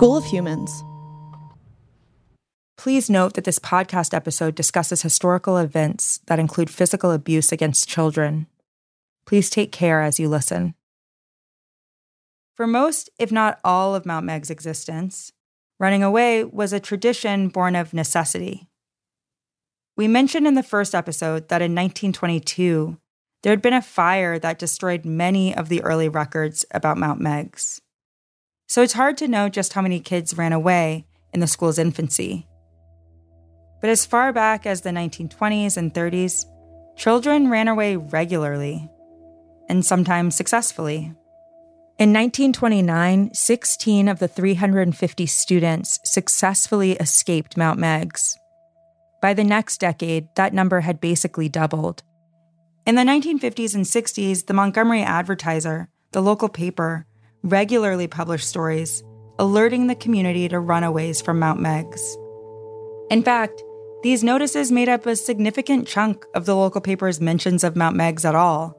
School 0.00 0.16
of 0.16 0.24
Humans. 0.24 0.82
Please 2.78 3.10
note 3.10 3.34
that 3.34 3.44
this 3.44 3.58
podcast 3.58 4.14
episode 4.14 4.54
discusses 4.54 5.02
historical 5.02 5.58
events 5.58 6.20
that 6.24 6.38
include 6.38 6.70
physical 6.70 7.10
abuse 7.10 7.52
against 7.52 7.86
children. 7.86 8.46
Please 9.26 9.50
take 9.50 9.72
care 9.72 10.00
as 10.00 10.18
you 10.18 10.26
listen. 10.26 10.72
For 12.54 12.66
most, 12.66 13.10
if 13.18 13.30
not 13.30 13.60
all, 13.62 13.94
of 13.94 14.06
Mount 14.06 14.24
Meigs' 14.24 14.48
existence, 14.48 15.32
running 15.78 16.02
away 16.02 16.44
was 16.44 16.72
a 16.72 16.80
tradition 16.80 17.48
born 17.48 17.76
of 17.76 17.92
necessity. 17.92 18.70
We 19.98 20.08
mentioned 20.08 20.46
in 20.46 20.54
the 20.54 20.62
first 20.62 20.94
episode 20.94 21.50
that 21.50 21.60
in 21.60 21.72
1922, 21.72 22.96
there 23.42 23.52
had 23.52 23.60
been 23.60 23.74
a 23.74 23.82
fire 23.82 24.38
that 24.38 24.58
destroyed 24.58 25.04
many 25.04 25.54
of 25.54 25.68
the 25.68 25.82
early 25.82 26.08
records 26.08 26.64
about 26.72 26.96
Mount 26.96 27.20
Meigs 27.20 27.82
so 28.70 28.82
it's 28.82 28.92
hard 28.92 29.18
to 29.18 29.26
know 29.26 29.48
just 29.48 29.72
how 29.72 29.82
many 29.82 29.98
kids 29.98 30.38
ran 30.38 30.52
away 30.52 31.04
in 31.34 31.40
the 31.40 31.48
school's 31.48 31.76
infancy. 31.76 32.46
But 33.80 33.90
as 33.90 34.06
far 34.06 34.32
back 34.32 34.64
as 34.64 34.82
the 34.82 34.90
1920s 34.90 35.76
and 35.76 35.92
30s, 35.92 36.44
children 36.96 37.50
ran 37.50 37.66
away 37.66 37.96
regularly, 37.96 38.88
and 39.68 39.84
sometimes 39.84 40.36
successfully. 40.36 41.12
In 41.98 42.12
1929, 42.12 43.34
16 43.34 44.06
of 44.06 44.20
the 44.20 44.28
350 44.28 45.26
students 45.26 45.98
successfully 46.04 46.92
escaped 46.92 47.56
Mount 47.56 47.80
Meigs. 47.80 48.38
By 49.20 49.34
the 49.34 49.42
next 49.42 49.78
decade, 49.78 50.28
that 50.36 50.54
number 50.54 50.78
had 50.78 51.00
basically 51.00 51.48
doubled. 51.48 52.04
In 52.86 52.94
the 52.94 53.02
1950s 53.02 53.74
and 53.74 53.84
60s, 53.84 54.46
the 54.46 54.54
Montgomery 54.54 55.02
Advertiser, 55.02 55.88
the 56.12 56.22
local 56.22 56.48
paper, 56.48 57.08
regularly 57.42 58.06
published 58.06 58.48
stories 58.48 59.02
alerting 59.40 59.86
the 59.86 59.94
community 59.94 60.46
to 60.48 60.60
runaways 60.60 61.22
from 61.22 61.38
Mount 61.38 61.58
Meigs. 61.60 62.18
In 63.10 63.22
fact, 63.22 63.62
these 64.02 64.22
notices 64.22 64.70
made 64.70 64.90
up 64.90 65.06
a 65.06 65.16
significant 65.16 65.88
chunk 65.88 66.26
of 66.34 66.44
the 66.44 66.54
local 66.54 66.82
paper's 66.82 67.22
mentions 67.22 67.64
of 67.64 67.74
Mount 67.74 67.96
Meigs 67.96 68.26
at 68.26 68.34
all. 68.34 68.76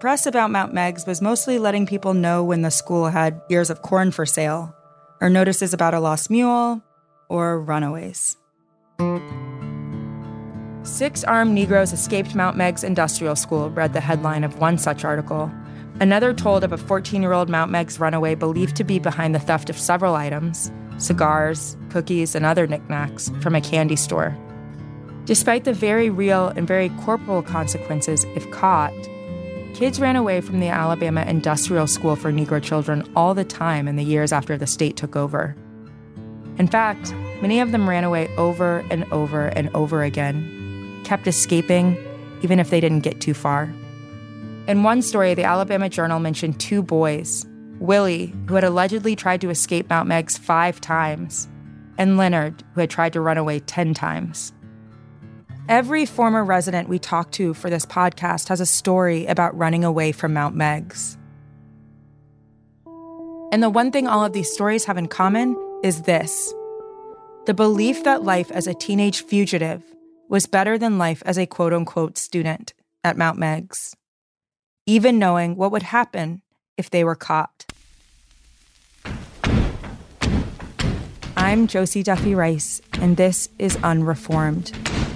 Press 0.00 0.24
about 0.24 0.50
Mount 0.50 0.72
Meigs 0.72 1.06
was 1.06 1.20
mostly 1.20 1.58
letting 1.58 1.86
people 1.86 2.14
know 2.14 2.42
when 2.42 2.62
the 2.62 2.70
school 2.70 3.08
had 3.08 3.42
ears 3.50 3.68
of 3.68 3.82
corn 3.82 4.10
for 4.10 4.24
sale, 4.24 4.74
or 5.20 5.28
notices 5.28 5.74
about 5.74 5.92
a 5.92 6.00
lost 6.00 6.30
mule, 6.30 6.82
or 7.28 7.60
runaways. 7.60 8.38
Six 10.82 11.24
armed 11.24 11.52
Negroes 11.52 11.92
escaped 11.92 12.34
Mount 12.34 12.56
Meigs 12.56 12.84
Industrial 12.84 13.36
School, 13.36 13.68
read 13.68 13.92
the 13.92 14.00
headline 14.00 14.44
of 14.44 14.58
one 14.58 14.78
such 14.78 15.04
article, 15.04 15.50
Another 16.00 16.32
told 16.32 16.62
of 16.62 16.72
a 16.72 16.78
14 16.78 17.22
year 17.22 17.32
old 17.32 17.48
Mount 17.48 17.72
Meigs 17.72 17.98
runaway 17.98 18.36
believed 18.36 18.76
to 18.76 18.84
be 18.84 19.00
behind 19.00 19.34
the 19.34 19.40
theft 19.40 19.68
of 19.68 19.78
several 19.78 20.14
items 20.14 20.70
cigars, 20.98 21.76
cookies, 21.90 22.34
and 22.34 22.44
other 22.44 22.66
knickknacks 22.66 23.30
from 23.40 23.54
a 23.54 23.60
candy 23.60 23.94
store. 23.94 24.36
Despite 25.26 25.62
the 25.62 25.72
very 25.72 26.10
real 26.10 26.48
and 26.48 26.66
very 26.66 26.88
corporal 27.04 27.40
consequences 27.40 28.24
if 28.34 28.50
caught, 28.50 28.92
kids 29.74 30.00
ran 30.00 30.16
away 30.16 30.40
from 30.40 30.58
the 30.58 30.66
Alabama 30.66 31.22
Industrial 31.22 31.86
School 31.86 32.16
for 32.16 32.32
Negro 32.32 32.60
Children 32.60 33.08
all 33.14 33.32
the 33.32 33.44
time 33.44 33.86
in 33.86 33.94
the 33.94 34.04
years 34.04 34.32
after 34.32 34.58
the 34.58 34.66
state 34.66 34.96
took 34.96 35.14
over. 35.14 35.54
In 36.58 36.66
fact, 36.66 37.12
many 37.40 37.60
of 37.60 37.70
them 37.70 37.88
ran 37.88 38.02
away 38.02 38.28
over 38.36 38.84
and 38.90 39.04
over 39.12 39.46
and 39.46 39.70
over 39.76 40.02
again, 40.02 41.00
kept 41.04 41.28
escaping 41.28 41.96
even 42.42 42.58
if 42.58 42.70
they 42.70 42.80
didn't 42.80 43.00
get 43.00 43.20
too 43.20 43.34
far. 43.34 43.72
In 44.68 44.82
one 44.82 45.00
story, 45.00 45.32
the 45.32 45.44
Alabama 45.44 45.88
Journal 45.88 46.20
mentioned 46.20 46.60
two 46.60 46.82
boys 46.82 47.46
Willie, 47.80 48.34
who 48.48 48.54
had 48.54 48.64
allegedly 48.64 49.16
tried 49.16 49.40
to 49.40 49.48
escape 49.48 49.88
Mount 49.88 50.08
Meigs 50.08 50.36
five 50.36 50.78
times, 50.78 51.48
and 51.96 52.18
Leonard, 52.18 52.62
who 52.74 52.80
had 52.82 52.90
tried 52.90 53.14
to 53.14 53.20
run 53.22 53.38
away 53.38 53.60
10 53.60 53.94
times. 53.94 54.52
Every 55.70 56.04
former 56.04 56.44
resident 56.44 56.88
we 56.88 56.98
talked 56.98 57.32
to 57.34 57.54
for 57.54 57.70
this 57.70 57.86
podcast 57.86 58.48
has 58.48 58.60
a 58.60 58.66
story 58.66 59.24
about 59.24 59.56
running 59.56 59.84
away 59.84 60.12
from 60.12 60.34
Mount 60.34 60.54
Meigs. 60.54 61.16
And 63.52 63.62
the 63.62 63.70
one 63.70 63.90
thing 63.90 64.06
all 64.06 64.24
of 64.24 64.34
these 64.34 64.52
stories 64.52 64.84
have 64.84 64.98
in 64.98 65.08
common 65.08 65.56
is 65.82 66.02
this 66.02 66.52
the 67.46 67.54
belief 67.54 68.04
that 68.04 68.22
life 68.22 68.50
as 68.50 68.66
a 68.66 68.74
teenage 68.74 69.24
fugitive 69.24 69.82
was 70.28 70.44
better 70.44 70.76
than 70.76 70.98
life 70.98 71.22
as 71.24 71.38
a 71.38 71.46
quote 71.46 71.72
unquote 71.72 72.18
student 72.18 72.74
at 73.02 73.16
Mount 73.16 73.38
Meigs 73.38 73.94
even 74.88 75.18
knowing 75.18 75.54
what 75.54 75.70
would 75.70 75.82
happen 75.82 76.40
if 76.78 76.88
they 76.88 77.04
were 77.04 77.14
caught. 77.14 77.66
I'm 81.36 81.66
Josie 81.66 82.02
Duffy 82.02 82.34
Rice, 82.34 82.80
and 82.94 83.18
this 83.18 83.50
is 83.58 83.76
Unreformed, 83.84 84.72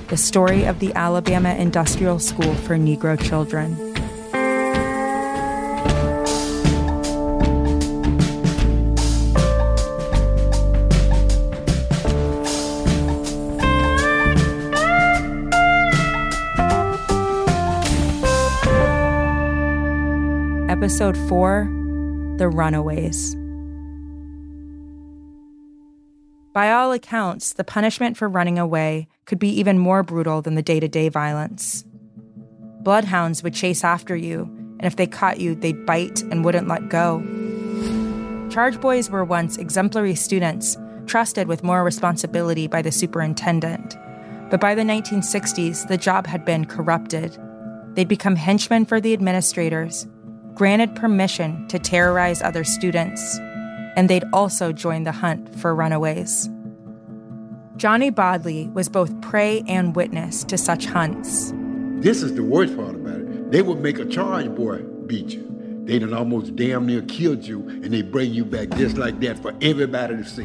the 0.09 0.19
story 0.19 0.65
of 0.65 0.79
the 0.79 0.93
Alabama 0.93 1.55
Industrial 1.55 2.19
School 2.19 2.55
for 2.55 2.77
Negro 2.77 3.19
Children. 3.19 3.92
Episode 20.93 21.17
4 21.27 21.65
The 22.37 22.51
Runaways. 22.51 23.35
By 26.53 26.71
all 26.71 26.93
accounts, 26.93 27.55
the 27.55 27.65
punishment 27.65 28.19
for 28.19 28.29
running 28.29 28.59
away 28.59 29.09
could 29.25 29.39
be 29.39 29.49
even 29.59 29.79
more 29.79 30.03
brutal 30.03 30.43
than 30.43 30.55
the 30.55 30.61
day 30.61 30.81
to 30.81 30.89
day 30.89 31.09
violence. 31.09 31.87
Bloodhounds 32.83 33.43
would 33.43 33.55
chase 33.55 33.83
after 33.83 34.15
you, 34.15 34.43
and 34.43 34.85
if 34.85 34.97
they 34.97 35.07
caught 35.07 35.41
you, 35.41 35.55
they'd 35.55 35.87
bite 35.87 36.21
and 36.25 36.45
wouldn't 36.45 36.69
let 36.69 36.91
go. 36.91 37.21
Charge 38.51 38.79
boys 38.79 39.09
were 39.09 39.25
once 39.25 39.57
exemplary 39.57 40.15
students, 40.15 40.77
trusted 41.07 41.49
with 41.49 41.65
more 41.65 41.85
responsibility 41.85 42.67
by 42.67 42.83
the 42.83 42.93
superintendent. 42.93 43.97
But 44.51 44.61
by 44.61 44.75
the 44.75 44.83
1960s, 44.83 45.89
the 45.89 45.97
job 45.97 46.27
had 46.27 46.45
been 46.45 46.67
corrupted. 46.67 47.39
They'd 47.95 48.09
become 48.09 48.37
henchmen 48.37 48.85
for 48.85 49.01
the 49.01 49.15
administrators, 49.15 50.07
granted 50.55 50.95
permission 50.95 51.67
to 51.69 51.79
terrorize 51.79 52.43
other 52.43 52.65
students, 52.65 53.39
and 53.97 54.09
they'd 54.09 54.25
also 54.33 54.73
joined 54.73 55.07
the 55.07 55.13
hunt 55.13 55.55
for 55.59 55.75
runaways. 55.75 56.49
Johnny 57.77 58.11
Bodley 58.11 58.69
was 58.69 58.89
both 58.89 59.19
prey 59.23 59.63
and 59.67 59.97
witness 59.97 60.45
to 60.45 60.59
such 60.59 60.87
hunts. 60.87 61.53
This 62.03 62.23
is 62.23 62.35
the 62.35 62.45
worst 62.45 62.77
part 62.77 62.95
about 62.95 63.21
it. 63.21 63.51
They 63.51 63.63
would 63.63 63.81
make 63.81 63.99
a 63.99 64.05
charge 64.05 64.55
boy 64.55 64.79
beat 65.07 65.31
you. 65.31 65.49
They 65.85 65.99
done 65.99 66.15
almost 66.15 66.55
damn 66.55 66.87
near 66.87 67.03
killed 67.03 67.45
you, 67.45 67.61
and 67.69 67.87
they 67.93 68.03
bring 68.03 68.33
you 68.33 68.45
back 68.45 68.71
just 68.71 68.97
like 68.97 69.19
that 69.21 69.39
for 69.39 69.55
everybody 69.61 70.17
to 70.17 70.25
see. 70.25 70.45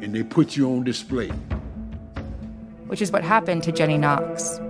And 0.00 0.14
they 0.14 0.22
put 0.22 0.56
you 0.56 0.70
on 0.70 0.84
display. 0.84 1.28
Which 2.86 3.02
is 3.02 3.12
what 3.12 3.22
happened 3.22 3.64
to 3.64 3.72
Jenny 3.72 3.98
Knox. 3.98 4.60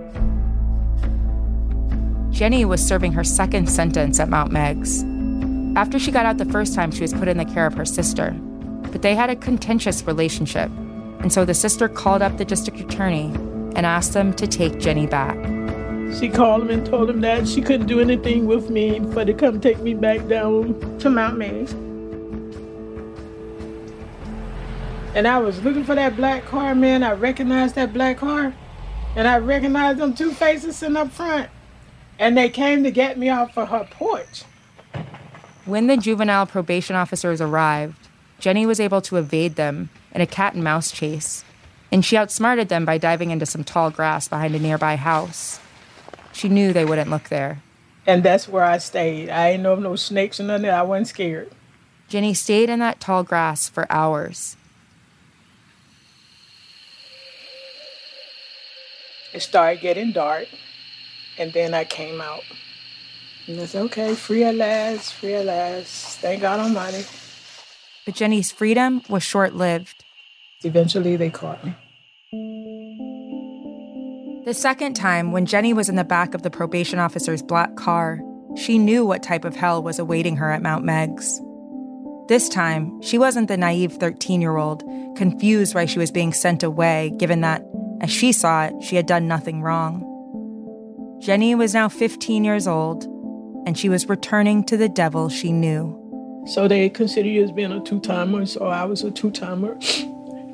Jenny 2.39 2.63
was 2.63 2.81
serving 2.81 3.11
her 3.11 3.23
second 3.25 3.69
sentence 3.69 4.17
at 4.17 4.29
Mount 4.29 4.49
Meigs. 4.49 5.03
After 5.77 5.99
she 5.99 6.09
got 6.09 6.25
out 6.25 6.37
the 6.37 6.45
first 6.45 6.73
time, 6.73 6.89
she 6.89 7.01
was 7.01 7.11
put 7.11 7.27
in 7.27 7.35
the 7.35 7.43
care 7.43 7.65
of 7.65 7.73
her 7.73 7.83
sister. 7.83 8.31
But 8.93 9.01
they 9.01 9.13
had 9.13 9.29
a 9.29 9.35
contentious 9.35 10.07
relationship, 10.07 10.71
and 11.19 11.33
so 11.33 11.43
the 11.43 11.53
sister 11.53 11.89
called 11.89 12.21
up 12.21 12.37
the 12.37 12.45
district 12.45 12.79
attorney 12.79 13.25
and 13.75 13.85
asked 13.85 14.13
them 14.13 14.31
to 14.35 14.47
take 14.47 14.79
Jenny 14.79 15.05
back. 15.05 15.35
She 16.17 16.29
called 16.29 16.61
him 16.61 16.69
and 16.69 16.85
told 16.85 17.09
him 17.09 17.19
that 17.19 17.45
she 17.45 17.61
couldn't 17.61 17.87
do 17.87 17.99
anything 17.99 18.45
with 18.45 18.69
me 18.69 19.01
for 19.11 19.25
to 19.25 19.33
come 19.33 19.59
take 19.59 19.79
me 19.79 19.93
back 19.93 20.25
down 20.29 20.97
to 20.99 21.09
Mount 21.09 21.37
Meigs. 21.37 21.73
And 25.13 25.27
I 25.27 25.39
was 25.39 25.61
looking 25.61 25.83
for 25.83 25.95
that 25.95 26.15
black 26.15 26.45
car, 26.45 26.73
man. 26.73 27.03
I 27.03 27.11
recognized 27.11 27.75
that 27.75 27.91
black 27.91 28.19
car. 28.19 28.55
And 29.17 29.27
I 29.27 29.39
recognized 29.39 29.99
them 29.99 30.13
two 30.13 30.31
faces 30.31 30.77
sitting 30.77 30.95
up 30.95 31.11
front. 31.11 31.49
And 32.19 32.37
they 32.37 32.49
came 32.49 32.83
to 32.83 32.91
get 32.91 33.17
me 33.17 33.29
off 33.29 33.57
of 33.57 33.69
her 33.69 33.87
porch. 33.89 34.43
When 35.65 35.87
the 35.87 35.97
juvenile 35.97 36.45
probation 36.45 36.95
officers 36.95 37.41
arrived, 37.41 38.09
Jenny 38.39 38.65
was 38.65 38.79
able 38.79 39.01
to 39.01 39.17
evade 39.17 39.55
them 39.55 39.89
in 40.13 40.21
a 40.21 40.27
cat 40.27 40.53
and 40.53 40.63
mouse 40.63 40.91
chase, 40.91 41.43
and 41.91 42.03
she 42.03 42.17
outsmarted 42.17 42.69
them 42.69 42.85
by 42.85 42.97
diving 42.97 43.31
into 43.31 43.45
some 43.45 43.63
tall 43.63 43.89
grass 43.89 44.27
behind 44.27 44.53
a 44.53 44.59
nearby 44.59 44.95
house. 44.95 45.59
She 46.33 46.49
knew 46.49 46.73
they 46.73 46.85
wouldn't 46.85 47.09
look 47.09 47.29
there. 47.29 47.61
And 48.05 48.23
that's 48.23 48.47
where 48.47 48.63
I 48.63 48.79
stayed. 48.79 49.29
I 49.29 49.49
ain't 49.51 49.63
know 49.63 49.75
no 49.75 49.95
snakes 49.95 50.39
or 50.39 50.43
nothing. 50.43 50.69
I 50.69 50.81
wasn't 50.81 51.07
scared. 51.07 51.51
Jenny 52.07 52.33
stayed 52.33 52.69
in 52.69 52.79
that 52.79 52.99
tall 52.99 53.23
grass 53.23 53.69
for 53.69 53.85
hours. 53.91 54.57
It 59.31 59.41
started 59.41 59.79
getting 59.81 60.11
dark, 60.11 60.47
and 61.39 61.53
then 61.53 61.73
I 61.73 61.85
came 61.85 62.21
out. 62.21 62.43
And 63.47 63.59
it's 63.59 63.73
okay, 63.73 64.13
free 64.13 64.43
at 64.43 64.55
last, 64.55 65.13
free 65.13 65.33
at 65.33 65.45
last. 65.45 66.19
Thank 66.19 66.41
God 66.41 66.59
Almighty. 66.59 67.05
But 68.05 68.13
Jenny's 68.15 68.51
freedom 68.51 69.01
was 69.09 69.23
short 69.23 69.55
lived. 69.55 70.03
Eventually, 70.63 71.15
they 71.15 71.29
caught 71.29 71.63
me. 71.65 71.73
The 74.45 74.53
second 74.53 74.95
time, 74.95 75.31
when 75.31 75.45
Jenny 75.45 75.73
was 75.73 75.89
in 75.89 75.95
the 75.95 76.03
back 76.03 76.33
of 76.33 76.43
the 76.43 76.49
probation 76.49 76.99
officer's 76.99 77.41
black 77.41 77.75
car, 77.75 78.19
she 78.57 78.77
knew 78.77 79.05
what 79.05 79.23
type 79.23 79.45
of 79.45 79.55
hell 79.55 79.81
was 79.81 79.99
awaiting 79.99 80.35
her 80.35 80.51
at 80.51 80.61
Mount 80.61 80.83
Meigs. 80.83 81.39
This 82.27 82.49
time, 82.49 83.01
she 83.01 83.17
wasn't 83.17 83.47
the 83.47 83.57
naive 83.57 83.93
13 83.93 84.41
year 84.41 84.57
old, 84.57 84.83
confused 85.15 85.73
why 85.73 85.85
she 85.85 85.99
was 85.99 86.11
being 86.11 86.33
sent 86.33 86.61
away, 86.61 87.11
given 87.17 87.41
that, 87.41 87.63
as 88.01 88.11
she 88.11 88.31
saw 88.31 88.65
it, 88.65 88.73
she 88.83 88.95
had 88.95 89.07
done 89.07 89.27
nothing 89.27 89.61
wrong. 89.61 90.08
Jenny 91.19 91.53
was 91.53 91.73
now 91.73 91.89
15 91.89 92.45
years 92.45 92.65
old 92.65 93.03
and 93.65 93.77
she 93.77 93.89
was 93.89 94.07
returning 94.07 94.63
to 94.63 94.77
the 94.77 94.89
devil 94.89 95.29
she 95.29 95.51
knew. 95.51 95.95
So 96.47 96.67
they 96.67 96.89
consider 96.89 97.27
you 97.27 97.43
as 97.43 97.51
being 97.51 97.71
a 97.71 97.81
two 97.81 97.99
timer, 97.99 98.45
so 98.45 98.67
I 98.67 98.85
was 98.85 99.03
a 99.03 99.11
two 99.11 99.29
timer, 99.29 99.77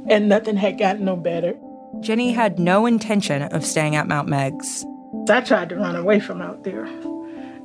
and 0.10 0.28
nothing 0.28 0.58
had 0.58 0.78
gotten 0.78 1.06
no 1.06 1.16
better. 1.16 1.56
Jenny 2.02 2.34
had 2.34 2.60
no 2.60 2.86
intention 2.86 3.44
of 3.44 3.64
staying 3.64 3.96
at 3.96 4.08
Mount 4.08 4.28
Meigs. 4.28 4.84
I 5.30 5.42
tried 5.42 5.70
to 5.70 5.76
run 5.76 5.96
away 5.96 6.20
from 6.20 6.42
out 6.42 6.64
there. 6.64 6.86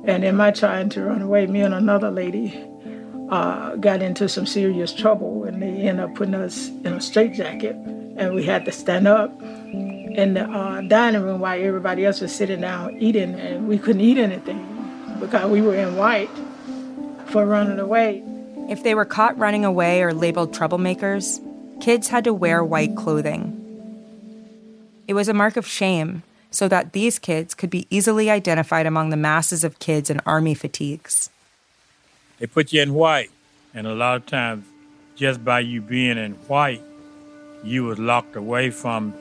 And 0.03 0.23
in 0.23 0.35
my 0.35 0.51
trying 0.51 0.89
to 0.89 1.03
run 1.03 1.21
away, 1.21 1.47
me 1.47 1.61
and 1.61 1.73
another 1.73 2.09
lady 2.09 2.63
uh, 3.29 3.75
got 3.75 4.01
into 4.01 4.29
some 4.29 4.45
serious 4.45 4.93
trouble, 4.93 5.43
and 5.43 5.61
they 5.61 5.67
ended 5.67 6.05
up 6.05 6.15
putting 6.15 6.35
us 6.35 6.69
in 6.69 6.93
a 6.93 7.01
straitjacket, 7.01 7.75
and 7.75 8.33
we 8.33 8.45
had 8.45 8.63
to 8.65 8.71
stand 8.71 9.07
up 9.07 9.31
in 10.15 10.33
the 10.33 10.43
uh, 10.43 10.81
dining 10.81 11.21
room 11.21 11.39
while 11.39 11.61
everybody 11.61 12.05
else 12.05 12.21
was 12.21 12.33
sitting 12.33 12.61
down 12.61 12.97
eating, 13.01 13.35
and 13.35 13.67
we 13.67 13.77
couldn't 13.77 14.01
eat 14.01 14.17
anything 14.17 14.67
because 15.19 15.49
we 15.49 15.61
were 15.61 15.75
in 15.75 15.95
white 15.95 16.29
for 17.27 17.45
running 17.45 17.79
away. 17.79 18.23
If 18.69 18.83
they 18.83 18.95
were 18.95 19.05
caught 19.05 19.37
running 19.37 19.65
away 19.65 20.01
or 20.01 20.13
labeled 20.13 20.53
troublemakers, 20.53 21.39
kids 21.81 22.07
had 22.07 22.23
to 22.25 22.33
wear 22.33 22.63
white 22.63 22.95
clothing. 22.95 23.57
It 25.07 25.13
was 25.13 25.27
a 25.27 25.33
mark 25.33 25.57
of 25.57 25.67
shame 25.67 26.23
so 26.51 26.67
that 26.67 26.93
these 26.93 27.17
kids 27.19 27.53
could 27.53 27.69
be 27.69 27.87
easily 27.89 28.29
identified 28.29 28.85
among 28.85 29.09
the 29.09 29.17
masses 29.17 29.63
of 29.63 29.79
kids 29.79 30.09
in 30.09 30.21
army 30.25 30.53
fatigues. 30.53 31.29
They 32.39 32.47
put 32.47 32.73
you 32.73 32.81
in 32.81 32.93
white, 32.93 33.31
and 33.73 33.87
a 33.87 33.93
lot 33.93 34.17
of 34.17 34.25
times, 34.25 34.65
just 35.15 35.43
by 35.45 35.61
you 35.61 35.81
being 35.81 36.17
in 36.17 36.33
white, 36.47 36.81
you 37.63 37.85
was 37.85 37.99
locked 37.99 38.35
away 38.35 38.69
from 38.69 39.13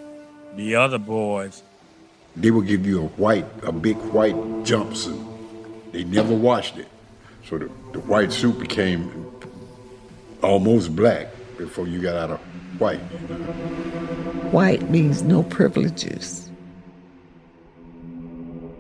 the 0.56 0.76
other 0.76 0.99
boys. 0.99 1.62
They 2.37 2.50
would 2.50 2.67
give 2.67 2.87
you 2.87 3.02
a 3.02 3.06
white, 3.06 3.47
a 3.64 3.73
big 3.73 3.97
white 3.97 4.37
jumpsuit 4.62 5.31
they 5.93 6.05
never 6.05 6.35
washed 6.35 6.76
it. 6.79 6.88
So 7.49 7.58
the, 7.58 7.70
the 7.93 8.00
white 8.00 8.32
suit 8.32 8.58
became 8.58 9.26
almost 10.43 10.94
black 10.94 11.29
before 11.58 11.87
you 11.87 12.00
got 12.00 12.17
out 12.17 12.31
of 12.31 12.41
white. 12.81 13.00
White 14.52 14.88
means 14.90 15.23
no 15.23 15.42
privileges. 15.42 16.50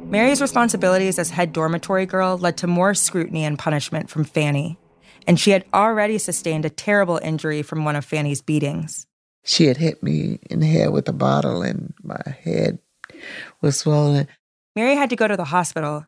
Mary's 0.04 0.40
responsibilities 0.40 1.18
as 1.18 1.30
head 1.30 1.52
dormitory 1.52 2.06
girl 2.06 2.36
led 2.36 2.56
to 2.58 2.66
more 2.66 2.94
scrutiny 2.94 3.44
and 3.44 3.58
punishment 3.58 4.10
from 4.10 4.24
Fanny, 4.24 4.76
and 5.26 5.38
she 5.38 5.52
had 5.52 5.64
already 5.72 6.18
sustained 6.18 6.64
a 6.64 6.70
terrible 6.70 7.20
injury 7.22 7.62
from 7.62 7.84
one 7.84 7.94
of 7.94 8.04
Fanny's 8.04 8.42
beatings. 8.42 9.06
She 9.42 9.66
had 9.66 9.78
hit 9.78 10.02
me 10.02 10.38
in 10.48 10.60
the 10.60 10.66
head 10.66 10.92
with 10.92 11.08
a 11.08 11.12
bottle, 11.12 11.62
and 11.62 11.94
my 12.02 12.20
head 12.42 12.78
was 13.60 13.78
swollen. 13.78 14.28
Mary 14.76 14.94
had 14.94 15.10
to 15.10 15.16
go 15.16 15.26
to 15.26 15.36
the 15.36 15.44
hospital, 15.44 16.06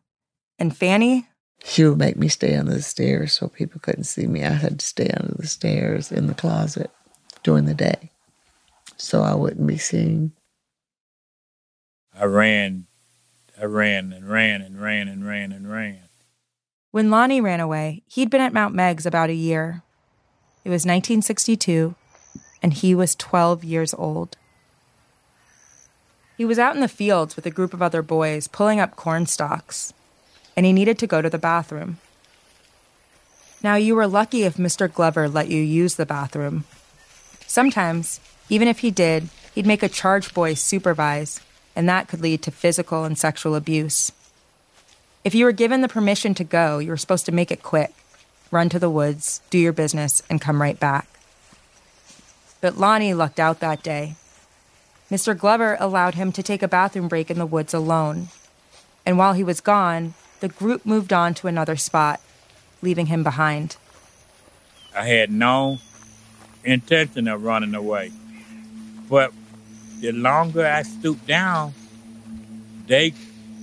and 0.59 0.75
Fanny? 0.75 1.27
She 1.63 1.83
would 1.83 1.97
make 1.97 2.17
me 2.17 2.27
stay 2.27 2.55
under 2.55 2.73
the 2.73 2.81
stairs 2.81 3.33
so 3.33 3.47
people 3.47 3.79
couldn't 3.79 4.03
see 4.03 4.27
me. 4.27 4.43
I 4.43 4.51
had 4.51 4.79
to 4.79 4.85
stay 4.85 5.09
under 5.09 5.35
the 5.37 5.47
stairs 5.47 6.11
in 6.11 6.27
the 6.27 6.33
closet 6.33 6.91
during 7.43 7.65
the 7.65 7.73
day 7.73 8.11
so 8.97 9.21
I 9.21 9.35
wouldn't 9.35 9.67
be 9.67 9.77
seen. 9.77 10.31
I 12.17 12.25
ran, 12.25 12.85
I 13.59 13.65
ran 13.65 14.13
and 14.13 14.29
ran 14.29 14.61
and 14.61 14.81
ran 14.81 15.07
and 15.07 15.25
ran 15.25 15.51
and 15.51 15.69
ran. 15.69 15.99
When 16.91 17.09
Lonnie 17.09 17.41
ran 17.41 17.59
away, 17.59 18.03
he'd 18.07 18.29
been 18.29 18.41
at 18.41 18.53
Mount 18.53 18.75
Meigs 18.75 19.05
about 19.05 19.29
a 19.29 19.35
year. 19.35 19.83
It 20.63 20.69
was 20.69 20.85
1962, 20.85 21.95
and 22.63 22.73
he 22.73 22.95
was 22.95 23.13
12 23.15 23.63
years 23.63 23.93
old. 23.93 24.37
He 26.37 26.45
was 26.45 26.57
out 26.57 26.73
in 26.73 26.81
the 26.81 26.87
fields 26.87 27.35
with 27.35 27.45
a 27.45 27.51
group 27.51 27.73
of 27.73 27.81
other 27.81 28.01
boys 28.01 28.47
pulling 28.47 28.79
up 28.79 28.95
corn 28.95 29.27
stalks 29.27 29.93
and 30.55 30.65
he 30.65 30.73
needed 30.73 30.97
to 30.99 31.07
go 31.07 31.21
to 31.21 31.29
the 31.29 31.37
bathroom. 31.37 31.97
Now, 33.61 33.75
you 33.75 33.95
were 33.95 34.07
lucky 34.07 34.43
if 34.43 34.57
Mr. 34.57 34.91
Glover 34.91 35.29
let 35.29 35.47
you 35.49 35.61
use 35.61 35.95
the 35.95 36.05
bathroom. 36.05 36.65
Sometimes, 37.47 38.19
even 38.49 38.67
if 38.67 38.79
he 38.79 38.91
did, 38.91 39.29
he'd 39.55 39.65
make 39.65 39.83
a 39.83 39.89
charge 39.89 40.33
boy 40.33 40.53
supervise, 40.53 41.39
and 41.75 41.87
that 41.87 42.07
could 42.07 42.21
lead 42.21 42.41
to 42.43 42.51
physical 42.51 43.03
and 43.03 43.17
sexual 43.17 43.55
abuse. 43.55 44.11
If 45.23 45.33
you 45.33 45.45
were 45.45 45.53
given 45.53 45.81
the 45.81 45.87
permission 45.87 46.33
to 46.35 46.43
go, 46.43 46.79
you 46.79 46.89
were 46.89 46.97
supposed 46.97 47.25
to 47.27 47.31
make 47.31 47.51
it 47.51 47.63
quick 47.63 47.93
run 48.51 48.69
to 48.69 48.77
the 48.77 48.89
woods, 48.89 49.41
do 49.49 49.57
your 49.57 49.73
business, 49.73 50.21
and 50.29 50.39
come 50.39 50.61
right 50.61 50.79
back. 50.79 51.12
But 52.63 52.77
Lonnie 52.77 53.13
lucked 53.13 53.41
out 53.41 53.59
that 53.59 53.83
day. 53.83 54.15
Mr. 55.11 55.37
Glover 55.37 55.75
allowed 55.81 56.15
him 56.15 56.31
to 56.31 56.41
take 56.41 56.63
a 56.63 56.67
bathroom 56.69 57.09
break 57.09 57.29
in 57.29 57.37
the 57.37 57.45
woods 57.45 57.73
alone. 57.73 58.29
And 59.05 59.17
while 59.17 59.33
he 59.33 59.43
was 59.43 59.59
gone, 59.59 60.13
the 60.39 60.47
group 60.47 60.85
moved 60.85 61.11
on 61.11 61.33
to 61.33 61.47
another 61.47 61.75
spot, 61.75 62.21
leaving 62.81 63.07
him 63.07 63.21
behind. 63.21 63.75
I 64.95 65.05
had 65.05 65.29
no 65.29 65.79
intention 66.63 67.27
of 67.27 67.43
running 67.43 67.75
away. 67.75 68.13
But 69.09 69.33
the 69.99 70.13
longer 70.13 70.65
I 70.65 70.83
stooped 70.83 71.27
down, 71.27 71.73
they 72.87 73.13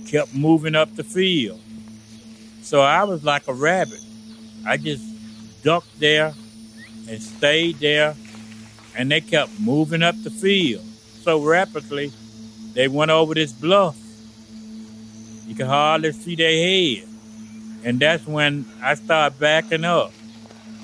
kept 0.07 0.35
moving 0.35 0.75
up 0.75 0.95
the 0.95 1.03
field. 1.03 1.59
So 2.61 2.81
I 2.81 3.03
was 3.05 3.23
like 3.23 3.47
a 3.47 3.53
rabbit. 3.53 4.01
I 4.63 4.77
just 4.77 5.03
ducked 5.63 5.99
there 5.99 6.35
and 7.09 7.19
stayed 7.19 7.77
there, 7.77 8.15
and 8.95 9.11
they 9.11 9.21
kept 9.21 9.59
moving 9.59 10.03
up 10.03 10.15
the 10.23 10.29
field 10.29 10.83
so 11.23 11.43
rapidly. 11.43 12.11
They 12.73 12.87
went 12.87 13.11
over 13.11 13.33
this 13.33 13.51
bluff. 13.51 13.97
You 15.47 15.55
could 15.55 15.67
hardly 15.67 16.11
see 16.11 16.35
their 16.35 16.51
head. 16.51 17.07
And 17.83 17.99
that's 17.99 18.25
when 18.25 18.65
I 18.81 18.95
started 18.95 19.39
backing 19.39 19.83
up. 19.83 20.11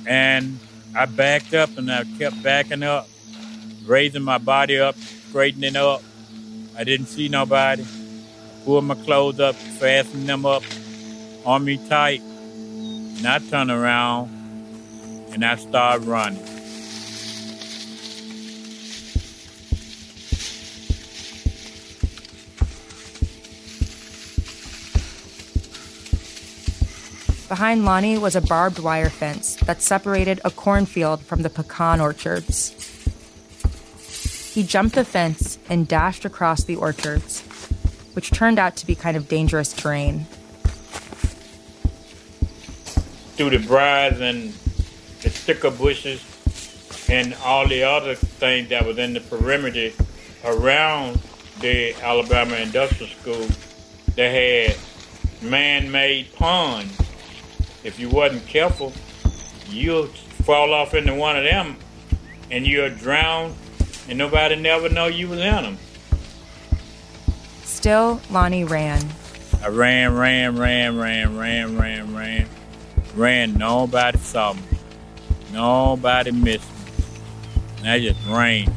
And 0.05 0.59
I 0.95 1.05
backed 1.05 1.53
up 1.53 1.77
and 1.77 1.91
I 1.91 2.03
kept 2.17 2.41
backing 2.41 2.83
up, 2.83 3.07
raising 3.85 4.23
my 4.23 4.37
body 4.37 4.79
up, 4.79 4.95
straightening 5.29 5.75
up. 5.75 6.01
I 6.77 6.83
didn't 6.83 7.07
see 7.07 7.29
nobody. 7.29 7.85
Pulled 8.65 8.85
my 8.85 8.95
clothes 8.95 9.39
up, 9.39 9.55
fastened 9.55 10.27
them 10.27 10.45
up 10.45 10.63
on 11.45 11.63
me 11.63 11.77
tight. 11.87 12.21
And 12.21 13.27
I 13.27 13.39
turned 13.39 13.71
around 13.71 14.29
and 15.31 15.45
I 15.45 15.55
started 15.55 16.05
running. 16.05 16.56
Behind 27.47 27.85
Lonnie 27.85 28.17
was 28.17 28.35
a 28.35 28.41
barbed 28.41 28.77
wire 28.77 29.09
fence 29.09 29.55
that 29.55 29.81
separated 29.81 30.41
a 30.43 30.51
cornfield 30.51 31.21
from 31.21 31.43
the 31.43 31.49
pecan 31.49 32.01
orchards. 32.01 32.73
He 34.53 34.63
jumped 34.63 34.95
the 34.95 35.05
fence 35.05 35.57
and 35.69 35.87
dashed 35.87 36.25
across 36.25 36.65
the 36.65 36.75
orchards, 36.75 37.41
which 38.13 38.31
turned 38.31 38.59
out 38.59 38.75
to 38.77 38.85
be 38.85 38.95
kind 38.95 39.15
of 39.15 39.29
dangerous 39.29 39.71
terrain. 39.71 40.25
Through 43.37 43.51
the 43.51 43.65
briars 43.65 44.19
and 44.19 44.51
the 45.21 45.29
sticker 45.29 45.71
bushes 45.71 46.21
and 47.07 47.33
all 47.45 47.65
the 47.65 47.83
other 47.83 48.15
things 48.15 48.67
that 48.69 48.85
was 48.85 48.97
in 48.97 49.13
the 49.13 49.21
perimeter 49.21 49.91
around 50.43 51.21
the 51.61 51.93
Alabama 52.01 52.57
Industrial 52.57 53.09
School, 53.21 53.47
they 54.15 54.67
had 54.67 54.77
man-made 55.41 56.33
ponds 56.33 57.06
if 57.87 57.97
you 57.97 58.09
wasn't 58.09 58.45
careful, 58.45 58.91
you'll 59.69 60.07
fall 60.43 60.73
off 60.73 60.93
into 60.93 61.15
one 61.15 61.37
of 61.37 61.45
them 61.45 61.77
and 62.51 62.67
you'll 62.67 62.89
drown 62.89 63.55
and 64.09 64.17
nobody 64.17 64.57
never 64.57 64.89
know 64.89 65.05
you 65.05 65.29
was 65.29 65.39
in 65.39 65.63
them. 65.63 65.77
Still, 67.63 68.19
Lonnie 68.29 68.65
ran. 68.65 69.01
I 69.63 69.69
ran, 69.69 70.13
ran, 70.15 70.57
ran, 70.57 70.97
ran, 70.97 71.37
ran, 71.37 71.77
ran, 71.77 72.13
ran, 72.13 72.47
ran. 73.15 73.53
Nobody 73.53 74.17
saw 74.17 74.53
me. 74.53 74.61
Nobody 75.53 76.31
missed 76.31 76.69
me. 76.69 77.05
And 77.79 77.87
I 77.87 77.99
just 78.01 78.19
ran. 78.27 78.76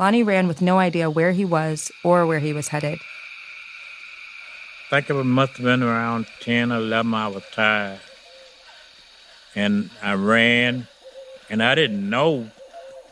Lonnie 0.00 0.22
ran 0.22 0.46
with 0.46 0.62
no 0.62 0.78
idea 0.78 1.10
where 1.10 1.32
he 1.32 1.44
was 1.44 1.90
or 2.04 2.24
where 2.24 2.38
he 2.38 2.52
was 2.52 2.68
headed. 2.68 3.00
I 4.90 5.00
think 5.00 5.10
it 5.10 5.24
must 5.24 5.54
have 5.54 5.64
been 5.64 5.82
around 5.82 6.26
10 6.40 6.70
or 6.70 6.76
11. 6.76 7.12
I 7.12 7.26
was 7.28 7.42
tired. 7.52 7.98
And 9.56 9.90
I 10.00 10.14
ran, 10.14 10.86
and 11.50 11.62
I 11.62 11.74
didn't 11.74 12.08
know 12.08 12.48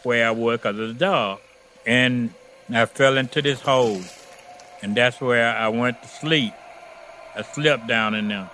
where 0.05 0.29
I 0.29 0.31
was 0.31 0.59
because 0.59 0.79
of 0.79 0.89
the 0.89 0.95
dog. 0.95 1.41
And 1.85 2.33
I 2.73 2.87
fell 2.87 3.19
into 3.19 3.43
this 3.43 3.61
hole, 3.61 4.01
and 4.81 4.97
that's 4.97 5.21
where 5.21 5.57
I 5.57 5.69
went 5.69 6.01
to 6.03 6.09
sleep. 6.09 6.55
I 7.35 7.43
slept 7.43 7.89
down 7.89 8.15
in 8.15 8.29
there. 8.29 8.51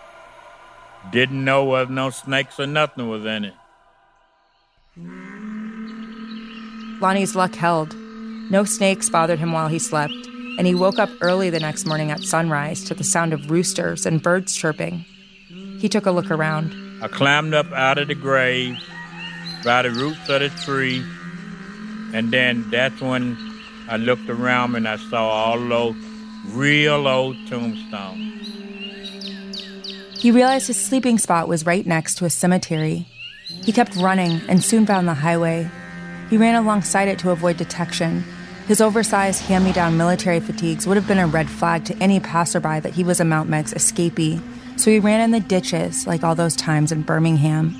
Didn't 1.11 1.45
know 1.45 1.65
was 1.65 1.91
no 1.91 2.09
snakes 2.11 2.59
or 2.59 2.67
nothing 2.67 3.09
was 3.09 3.27
in 3.27 3.45
it. 3.45 3.55
Lonnie's 7.01 7.37
luck 7.37 7.55
held. 7.55 7.95
No 8.51 8.65
snakes 8.65 9.09
bothered 9.09 9.39
him 9.39 9.53
while 9.53 9.69
he 9.69 9.79
slept, 9.79 10.15
and 10.59 10.67
he 10.67 10.75
woke 10.75 10.99
up 10.99 11.11
early 11.21 11.51
the 11.51 11.61
next 11.61 11.87
morning 11.87 12.11
at 12.11 12.23
sunrise 12.23 12.85
to 12.85 12.95
the 12.95 13.05
sound 13.05 13.33
of 13.33 13.51
roosters 13.51 14.05
and 14.05 14.23
birds 14.23 14.55
chirping. 14.55 15.05
He 15.79 15.89
took 15.89 16.07
a 16.07 16.11
look 16.11 16.31
around. 16.31 16.75
I 17.03 17.09
climbed 17.09 17.55
up 17.55 17.71
out 17.73 17.99
of 17.99 18.09
the 18.09 18.15
grave 18.15 18.79
by 19.65 19.83
the 19.83 19.91
roots 19.91 20.29
of 20.29 20.41
the 20.41 20.51
tree, 20.65 21.03
and 22.15 22.31
then 22.31 22.69
that's 22.71 23.01
when 23.01 23.37
I 23.89 23.97
looked 23.97 24.29
around 24.29 24.77
and 24.77 24.87
I 24.87 24.97
saw 24.97 25.29
all 25.29 25.59
those 25.59 25.97
real 26.49 27.07
old 27.07 27.37
tombstones. 27.49 28.31
He 30.21 30.31
realized 30.31 30.69
his 30.69 30.81
sleeping 30.81 31.19
spot 31.19 31.49
was 31.49 31.67
right 31.67 31.85
next 31.85 32.17
to 32.19 32.25
a 32.25 32.31
cemetery. 32.31 33.07
He 33.65 33.73
kept 33.73 33.97
running 33.97 34.41
and 34.49 34.63
soon 34.63 34.87
found 34.87 35.09
the 35.09 35.15
highway. 35.15 35.69
He 36.33 36.39
ran 36.39 36.55
alongside 36.55 37.09
it 37.09 37.19
to 37.19 37.31
avoid 37.31 37.59
detection. 37.59 38.25
His 38.67 38.81
oversized 38.81 39.43
hand 39.43 39.67
me 39.67 39.73
down 39.75 39.99
military 39.99 40.41
fatigues 40.41 40.87
would 40.87 40.97
have 40.97 41.07
been 41.07 41.19
a 41.19 41.27
red 41.27 41.51
flag 41.51 41.85
to 41.85 41.97
any 41.99 42.21
passerby 42.21 42.81
that 42.81 42.95
he 42.95 43.05
was 43.05 43.21
a 43.21 43.25
Mount 43.27 43.51
Meigs 43.51 43.75
escapee, 43.75 44.41
so 44.81 44.91
he 44.91 44.99
ran 44.99 45.21
in 45.21 45.33
the 45.33 45.41
ditches 45.41 46.07
like 46.07 46.25
all 46.25 46.35
those 46.35 46.57
times 46.57 46.91
in 46.91 47.03
Birmingham. 47.03 47.77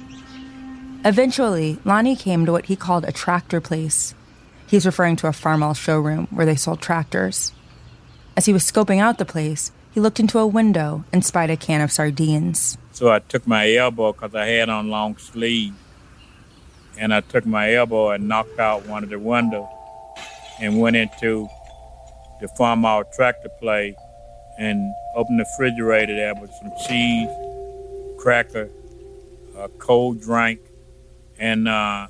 Eventually, 1.03 1.79
Lonnie 1.87 2.15
came 2.15 2.45
to 2.45 2.53
what 2.53 2.67
he 2.67 2.77
called 2.77 3.07
a 3.07 3.11
tractor 3.11 3.59
place. 3.59 4.15
He's 4.67 4.85
referring 4.85 5.17
to 5.17 5.29
a 5.29 5.31
Farmall 5.31 5.75
showroom 5.75 6.27
where 6.31 6.45
they 6.45 6.55
sold 6.55 6.83
tractors. 6.83 7.55
As 8.37 8.45
he 8.45 8.53
was 8.53 8.71
scoping 8.71 8.99
out 8.99 9.17
the 9.17 9.25
place, 9.25 9.73
he 9.93 10.01
looked 10.01 10.21
into 10.21 10.39
a 10.39 10.47
window 10.47 11.05
and 11.11 11.25
spied 11.25 11.49
a 11.49 11.57
can 11.57 11.81
of 11.81 11.91
sardines. 11.91 12.77
So 12.91 13.11
I 13.11 13.21
took 13.21 13.47
my 13.47 13.75
elbow 13.75 14.13
because 14.13 14.35
I 14.35 14.45
had 14.45 14.69
on 14.69 14.91
long 14.91 15.17
sleeves, 15.17 15.75
and 16.99 17.13
I 17.13 17.21
took 17.21 17.47
my 17.47 17.75
elbow 17.75 18.11
and 18.11 18.29
knocked 18.29 18.59
out 18.59 18.87
one 18.87 19.03
of 19.03 19.11
the 19.11 19.19
windows 19.19 19.67
and 20.61 20.81
went 20.81 20.97
into 20.97 21.49
the 22.41 22.49
Farmall 22.59 23.05
tractor 23.15 23.49
play 23.61 23.97
and 24.59 24.93
opened 25.15 25.41
the 25.41 25.45
refrigerator 25.45 26.15
there 26.15 26.35
with 26.35 26.51
some 26.61 26.73
cheese, 26.87 27.29
cracker, 28.19 28.69
a 29.57 29.69
cold 29.69 30.21
drink, 30.21 30.61
and 31.39 31.69
uh, 31.69 32.09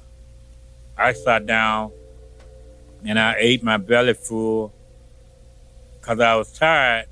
I 0.96 1.12
sat 1.12 1.46
down 1.46 1.92
and 3.04 3.18
I 3.18 3.36
ate 3.38 3.62
my 3.62 3.76
belly 3.76 4.14
full 4.14 4.72
because 6.00 6.20
I 6.20 6.34
was 6.34 6.52
tired. 6.52 7.06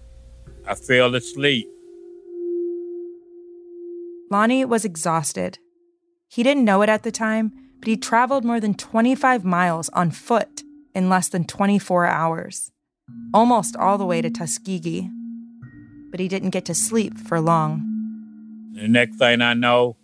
I 0.66 0.74
fell 0.74 1.14
asleep. 1.14 1.68
Lonnie 4.30 4.64
was 4.64 4.84
exhausted. 4.84 5.58
He 6.32 6.44
didn't 6.44 6.64
know 6.64 6.80
it 6.82 6.88
at 6.88 7.02
the 7.02 7.10
time, 7.10 7.52
but 7.80 7.88
he 7.88 7.96
traveled 7.96 8.44
more 8.44 8.60
than 8.60 8.74
25 8.74 9.44
miles 9.44 9.88
on 9.88 10.12
foot 10.12 10.62
in 10.94 11.08
less 11.08 11.28
than 11.28 11.44
24 11.44 12.06
hours, 12.06 12.70
almost 13.34 13.74
all 13.74 13.98
the 13.98 14.06
way 14.06 14.22
to 14.22 14.30
Tuskegee. 14.30 15.10
But 16.12 16.20
he 16.20 16.28
didn't 16.28 16.50
get 16.50 16.64
to 16.66 16.74
sleep 16.74 17.18
for 17.18 17.40
long. 17.40 17.84
The 18.74 18.86
next 18.86 19.16
thing 19.16 19.42
I 19.42 19.54
know, 19.54 19.96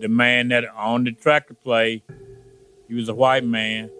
the 0.00 0.08
man 0.08 0.48
that 0.48 0.64
owned 0.76 1.06
the 1.06 1.12
tractor 1.12 1.54
play, 1.54 2.02
he 2.86 2.94
was 2.94 3.08
a 3.08 3.14
white 3.14 3.44
man, 3.44 3.90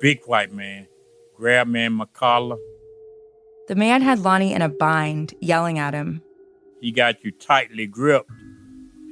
big 0.00 0.20
white 0.26 0.52
man, 0.52 0.86
grabbed 1.34 1.70
me 1.70 1.86
in 1.86 1.94
my 1.94 2.04
collar. 2.04 2.56
The 3.66 3.74
man 3.74 4.00
had 4.00 4.20
Lonnie 4.20 4.54
in 4.54 4.62
a 4.62 4.68
bind, 4.68 5.34
yelling 5.40 5.80
at 5.80 5.92
him. 5.92 6.22
He 6.80 6.92
got 6.92 7.24
you 7.24 7.32
tightly 7.32 7.88
gripped, 7.88 8.30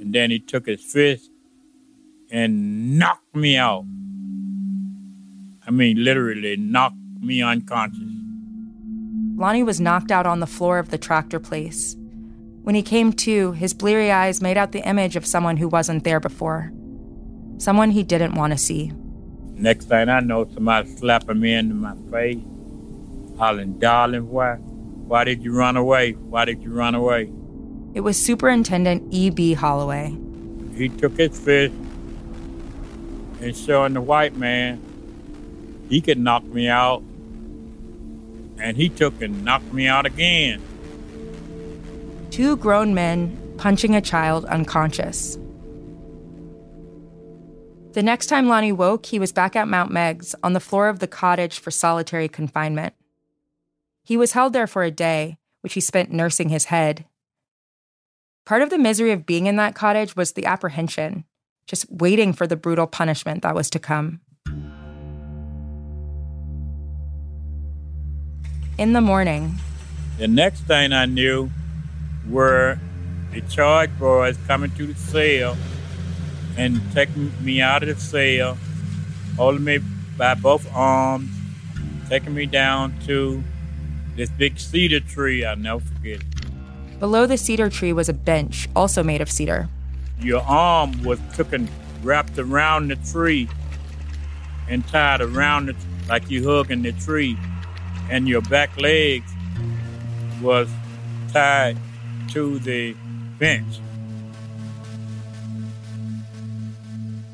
and 0.00 0.12
then 0.12 0.30
he 0.30 0.38
took 0.38 0.66
his 0.66 0.80
fist 0.80 1.29
and 2.30 2.99
knocked 2.99 3.34
me 3.34 3.56
out. 3.56 3.84
I 5.66 5.70
mean, 5.70 6.02
literally 6.02 6.56
knocked 6.56 6.96
me 7.20 7.42
unconscious. 7.42 8.00
Lonnie 9.37 9.62
was 9.62 9.80
knocked 9.80 10.10
out 10.10 10.26
on 10.26 10.40
the 10.40 10.46
floor 10.46 10.78
of 10.78 10.90
the 10.90 10.99
tractor 10.99 11.40
place. 11.40 11.96
When 12.62 12.75
he 12.75 12.82
came 12.82 13.12
to, 13.14 13.52
his 13.52 13.72
bleary 13.72 14.10
eyes 14.10 14.42
made 14.42 14.56
out 14.56 14.72
the 14.72 14.87
image 14.87 15.16
of 15.16 15.26
someone 15.26 15.56
who 15.56 15.69
wasn't 15.69 16.04
there 16.04 16.21
before. 16.21 16.73
Someone 17.58 17.90
he 17.90 18.02
didn't 18.02 18.34
want 18.34 18.52
to 18.52 18.58
see. 18.58 18.93
Next 19.54 19.86
thing 19.86 20.08
I 20.08 20.21
know, 20.21 20.49
somebody 20.52 20.88
slapping 20.97 21.40
me 21.40 21.54
into 21.54 21.75
my 21.75 21.95
face, 22.10 22.38
hollering, 23.38 23.78
darling, 23.78 24.28
why? 24.28 24.54
Why 24.54 25.25
did 25.25 25.43
you 25.43 25.54
run 25.54 25.76
away? 25.76 26.12
Why 26.12 26.45
did 26.45 26.62
you 26.62 26.73
run 26.73 26.95
away? 26.95 27.30
It 27.95 28.00
was 28.00 28.16
Superintendent 28.16 29.12
E.B. 29.12 29.54
Holloway. 29.54 30.16
He 30.76 30.88
took 30.88 31.16
his 31.19 31.38
fist 31.38 31.75
and 33.41 33.57
showing 33.57 33.95
the 33.95 34.00
white 34.00 34.37
man 34.37 34.81
he 35.89 36.00
could 36.00 36.19
knock 36.19 36.45
me 36.45 36.69
out. 36.69 37.03
And 38.59 38.76
he 38.76 38.89
took 38.89 39.21
and 39.23 39.45
knocked 39.45 39.73
me 39.73 39.87
out 39.87 40.07
again. 40.07 40.63
Two 42.31 42.57
grown 42.57 42.95
men 42.95 43.37
punching 43.59 43.95
a 43.95 44.00
child 44.00 44.45
unconscious. 44.45 45.39
The 47.93 48.03
next 48.03 48.26
time 48.29 48.49
Lonnie 48.49 48.71
woke, 48.71 49.07
he 49.07 49.19
was 49.19 49.33
back 49.33 49.57
at 49.57 49.67
Mount 49.67 49.91
Meigs 49.91 50.35
on 50.45 50.53
the 50.53 50.61
floor 50.61 50.89
of 50.89 51.00
the 51.00 51.09
cottage 51.09 51.59
for 51.59 51.73
solitary 51.73 52.29
confinement. 52.29 52.95
He 54.05 54.17
was 54.17 54.33
held 54.33 54.53
there 54.53 54.69
for 54.69 54.85
a 54.85 54.93
day, 54.93 55.39
which 55.63 55.75
he 55.75 55.81
spent 55.81 56.13
nursing 56.13 56.50
his 56.50 56.67
head. 56.67 57.05
Part 58.47 58.63
of 58.63 58.71
the 58.71 58.79
misery 58.79 59.11
of 59.11 59.26
being 59.26 59.47
in 59.47 59.57
that 59.57 59.75
cottage 59.75 60.15
was 60.15 60.33
the 60.33 60.47
apprehension, 60.47 61.25
just 61.71 61.87
waiting 61.89 62.33
for 62.33 62.49
the 62.49 62.56
brutal 62.56 62.89
punishment 62.89 63.43
that 63.43 63.54
was 63.54 63.71
to 63.71 63.78
come. 63.78 64.19
In 68.76 68.93
the 68.93 69.00
morning, 69.00 69.54
the 70.19 70.26
next 70.26 70.63
thing 70.63 70.93
I 70.93 71.06
knew 71.06 71.49
were 72.28 72.76
the 73.30 73.41
charge 73.43 73.97
boys 74.00 74.37
coming 74.49 74.73
to 74.73 74.87
the 74.89 74.99
cell 74.99 75.56
and 76.56 76.80
taking 76.93 77.33
me 77.45 77.61
out 77.61 77.85
of 77.85 77.89
the 77.89 78.00
cell, 78.00 78.59
holding 79.37 79.63
me 79.63 79.78
by 80.19 80.35
both 80.35 80.67
arms, 80.75 81.30
taking 82.09 82.35
me 82.35 82.47
down 82.47 82.99
to 83.06 83.45
this 84.17 84.28
big 84.30 84.59
cedar 84.59 84.99
tree. 84.99 85.45
I'll 85.45 85.54
never 85.54 85.80
forget 85.80 86.21
it. 86.21 86.99
Below 86.99 87.26
the 87.26 87.37
cedar 87.37 87.71
tree 87.71 87.93
was 87.93 88.09
a 88.09 88.13
bench, 88.13 88.69
also 88.75 89.04
made 89.04 89.21
of 89.21 89.30
cedar. 89.30 89.69
Your 90.23 90.43
arm 90.43 91.02
was 91.02 91.19
taken, 91.35 91.69
wrapped 92.02 92.39
around 92.39 92.89
the 92.89 92.97
tree 92.97 93.49
and 94.69 94.87
tied 94.89 95.21
around 95.21 95.69
it 95.69 95.76
like 96.09 96.30
you 96.30 96.49
hugging 96.49 96.83
the 96.83 96.93
tree 96.93 97.39
and 98.11 98.28
your 98.28 98.43
back 98.43 98.76
legs 98.80 99.30
was 100.43 100.69
tied 101.33 101.76
to 102.33 102.59
the 102.59 102.95
bench. 103.39 103.80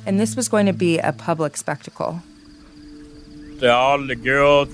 And 0.05 0.21
this 0.21 0.37
was 0.37 0.49
going 0.49 0.67
to 0.67 0.73
be 0.73 0.99
a 0.99 1.13
public 1.13 1.57
spectacle. 1.57 2.23
So 3.59 3.73
all 3.73 3.99
the 4.07 4.15
girls 4.15 4.69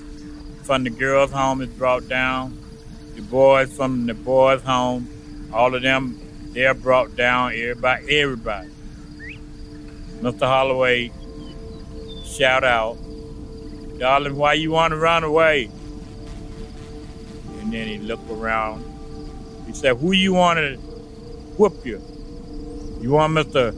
from 0.63 0.83
the 0.83 0.89
girls' 0.89 1.31
home 1.31 1.61
is 1.61 1.69
brought 1.69 2.07
down. 2.07 2.57
The 3.15 3.21
boys 3.21 3.75
from 3.75 4.05
the 4.05 4.13
boys' 4.13 4.61
home, 4.61 5.07
all 5.51 5.73
of 5.73 5.81
them, 5.81 6.19
they're 6.53 6.73
brought 6.73 7.15
down. 7.15 7.53
Everybody, 7.53 8.19
everybody. 8.19 8.69
Mr. 10.21 10.47
Holloway 10.47 11.11
shout 12.25 12.63
out, 12.63 12.97
darling, 13.99 14.35
why 14.35 14.53
you 14.53 14.71
want 14.71 14.91
to 14.91 14.97
run 14.97 15.23
away? 15.23 15.69
And 17.59 17.71
then 17.71 17.87
he 17.87 17.97
looked 17.99 18.29
around. 18.29 18.83
He 19.67 19.73
said, 19.73 19.97
Who 19.97 20.11
you 20.11 20.33
want 20.33 20.57
to 20.57 20.77
whoop 21.57 21.85
you? 21.85 22.01
You 23.01 23.11
want 23.11 23.33
Mr. 23.33 23.75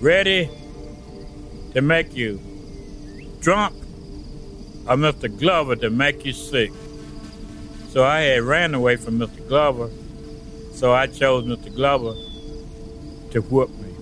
Ready 0.00 0.50
to 1.74 1.80
make 1.82 2.14
you 2.16 2.40
drunk 3.40 3.74
or 4.86 4.96
Mr. 4.96 5.38
Glover 5.38 5.76
to 5.76 5.90
make 5.90 6.24
you 6.24 6.32
sick? 6.32 6.72
So 7.90 8.04
I 8.04 8.20
had 8.20 8.42
ran 8.42 8.74
away 8.74 8.96
from 8.96 9.18
Mr. 9.18 9.46
Glover, 9.48 9.90
so 10.80 10.94
I 10.94 11.08
chose 11.08 11.44
Mr. 11.44 11.72
Glover 11.74 12.14
to 13.32 13.42
whoop 13.42 13.68
me. 13.80 13.92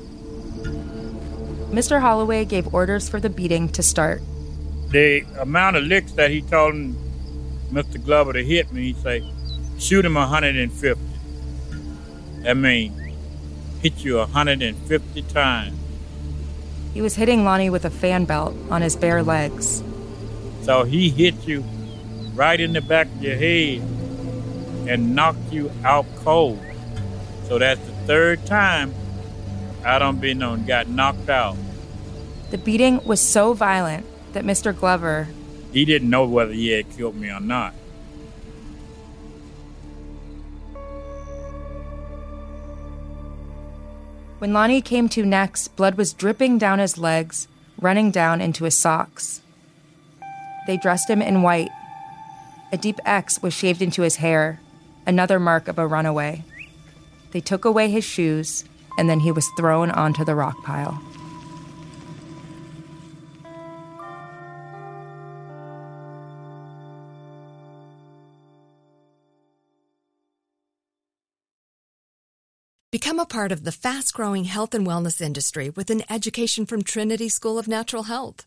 Mr. 1.75 2.01
Holloway 2.01 2.45
gave 2.45 2.73
orders 2.73 3.09
for 3.09 3.19
the 3.19 3.29
beating 3.29 3.69
to 3.71 3.83
start. 3.83 4.23
The 4.91 5.27
amount 5.41 5.75
of 5.75 5.83
licks 5.83 6.13
that 6.13 6.31
he 6.31 6.41
told 6.41 6.75
Mr. 7.73 8.03
Glover 8.03 8.33
to 8.33 8.45
hit 8.45 8.73
me, 8.73 8.93
he 8.93 9.03
say, 9.03 9.29
shoot 9.81 10.05
him 10.05 10.15
150. 10.15 11.03
That 12.43 12.57
means 12.57 12.97
hit 13.83 14.05
you 14.05 14.19
150 14.19 15.23
times. 15.23 15.77
He 16.95 17.03
was 17.03 17.17
hitting 17.17 17.43
Lonnie 17.43 17.71
with 17.71 17.87
a 17.87 17.91
fan 17.91 18.25
belt 18.25 18.55
on 18.71 18.83
his 18.83 18.95
bare 18.95 19.25
legs. 19.25 19.83
So 20.63 20.85
he 20.85 21.11
hit 21.11 21.35
you 21.45 21.65
right 22.35 22.61
in 22.61 22.73
the 22.73 22.81
back 22.81 23.09
of 23.09 23.21
your 23.21 23.35
head 23.35 23.81
and 24.89 25.17
knocked 25.17 25.53
you 25.53 25.73
out 25.83 26.07
cold. 26.19 26.61
So 27.49 27.59
that's 27.59 27.81
the 27.81 27.93
third 28.07 28.45
time 28.45 28.95
I 29.85 29.99
don't 29.99 30.21
been 30.21 30.39
known 30.39 30.67
got 30.67 30.89
knocked 30.89 31.31
out. 31.31 31.57
The 32.51 32.59
beating 32.59 33.03
was 33.05 33.21
so 33.21 33.55
violent 33.55 34.07
that 34.35 34.45
Mr. 34.45 34.79
Glover, 34.79 35.29
He 35.73 35.85
didn't 35.85 36.11
know 36.11 36.27
whether 36.27 36.53
he 36.53 36.69
had 36.69 36.91
killed 36.91 37.17
me 37.17 37.31
or 37.31 37.41
not. 37.41 37.73
When 44.39 44.53
Lonnie 44.53 44.83
came 44.83 45.09
to 45.11 45.27
next, 45.27 45.75
blood 45.75 45.97
was 45.97 46.13
dripping 46.13 46.59
down 46.59 46.79
his 46.79 46.97
legs, 46.97 47.49
running 47.81 48.11
down 48.11 48.41
into 48.41 48.65
his 48.65 48.77
socks. 48.77 49.41
They 50.67 50.77
dressed 50.77 51.11
him 51.11 51.21
in 51.21 51.43
white. 51.43 51.71
A 52.73 52.77
deep 52.77 53.01
X 53.05 53.43
was 53.43 53.55
shaved 53.55 53.83
into 53.83 54.03
his 54.03 54.17
hair, 54.17 54.61
another 55.07 55.41
mark 55.41 55.67
of 55.67 55.79
a 55.79 55.87
runaway. 55.87 56.45
They 57.31 57.41
took 57.41 57.65
away 57.65 57.91
his 57.91 58.05
shoes, 58.05 58.65
and 58.97 59.09
then 59.09 59.21
he 59.21 59.33
was 59.33 59.49
thrown 59.57 59.91
onto 59.91 60.25
the 60.25 60.35
rock 60.35 60.63
pile. 60.65 61.03
Become 72.91 73.19
a 73.19 73.27
part 73.27 73.53
of 73.53 73.65
the 73.65 73.71
fast 73.71 74.15
growing 74.15 74.45
health 74.45 74.75
and 74.75 74.87
wellness 74.87 75.21
industry 75.21 75.69
with 75.69 75.91
an 75.91 76.03
education 76.11 76.65
from 76.65 76.83
Trinity 76.83 77.29
School 77.29 77.59
of 77.59 77.69
Natural 77.69 78.05
Health. 78.05 78.47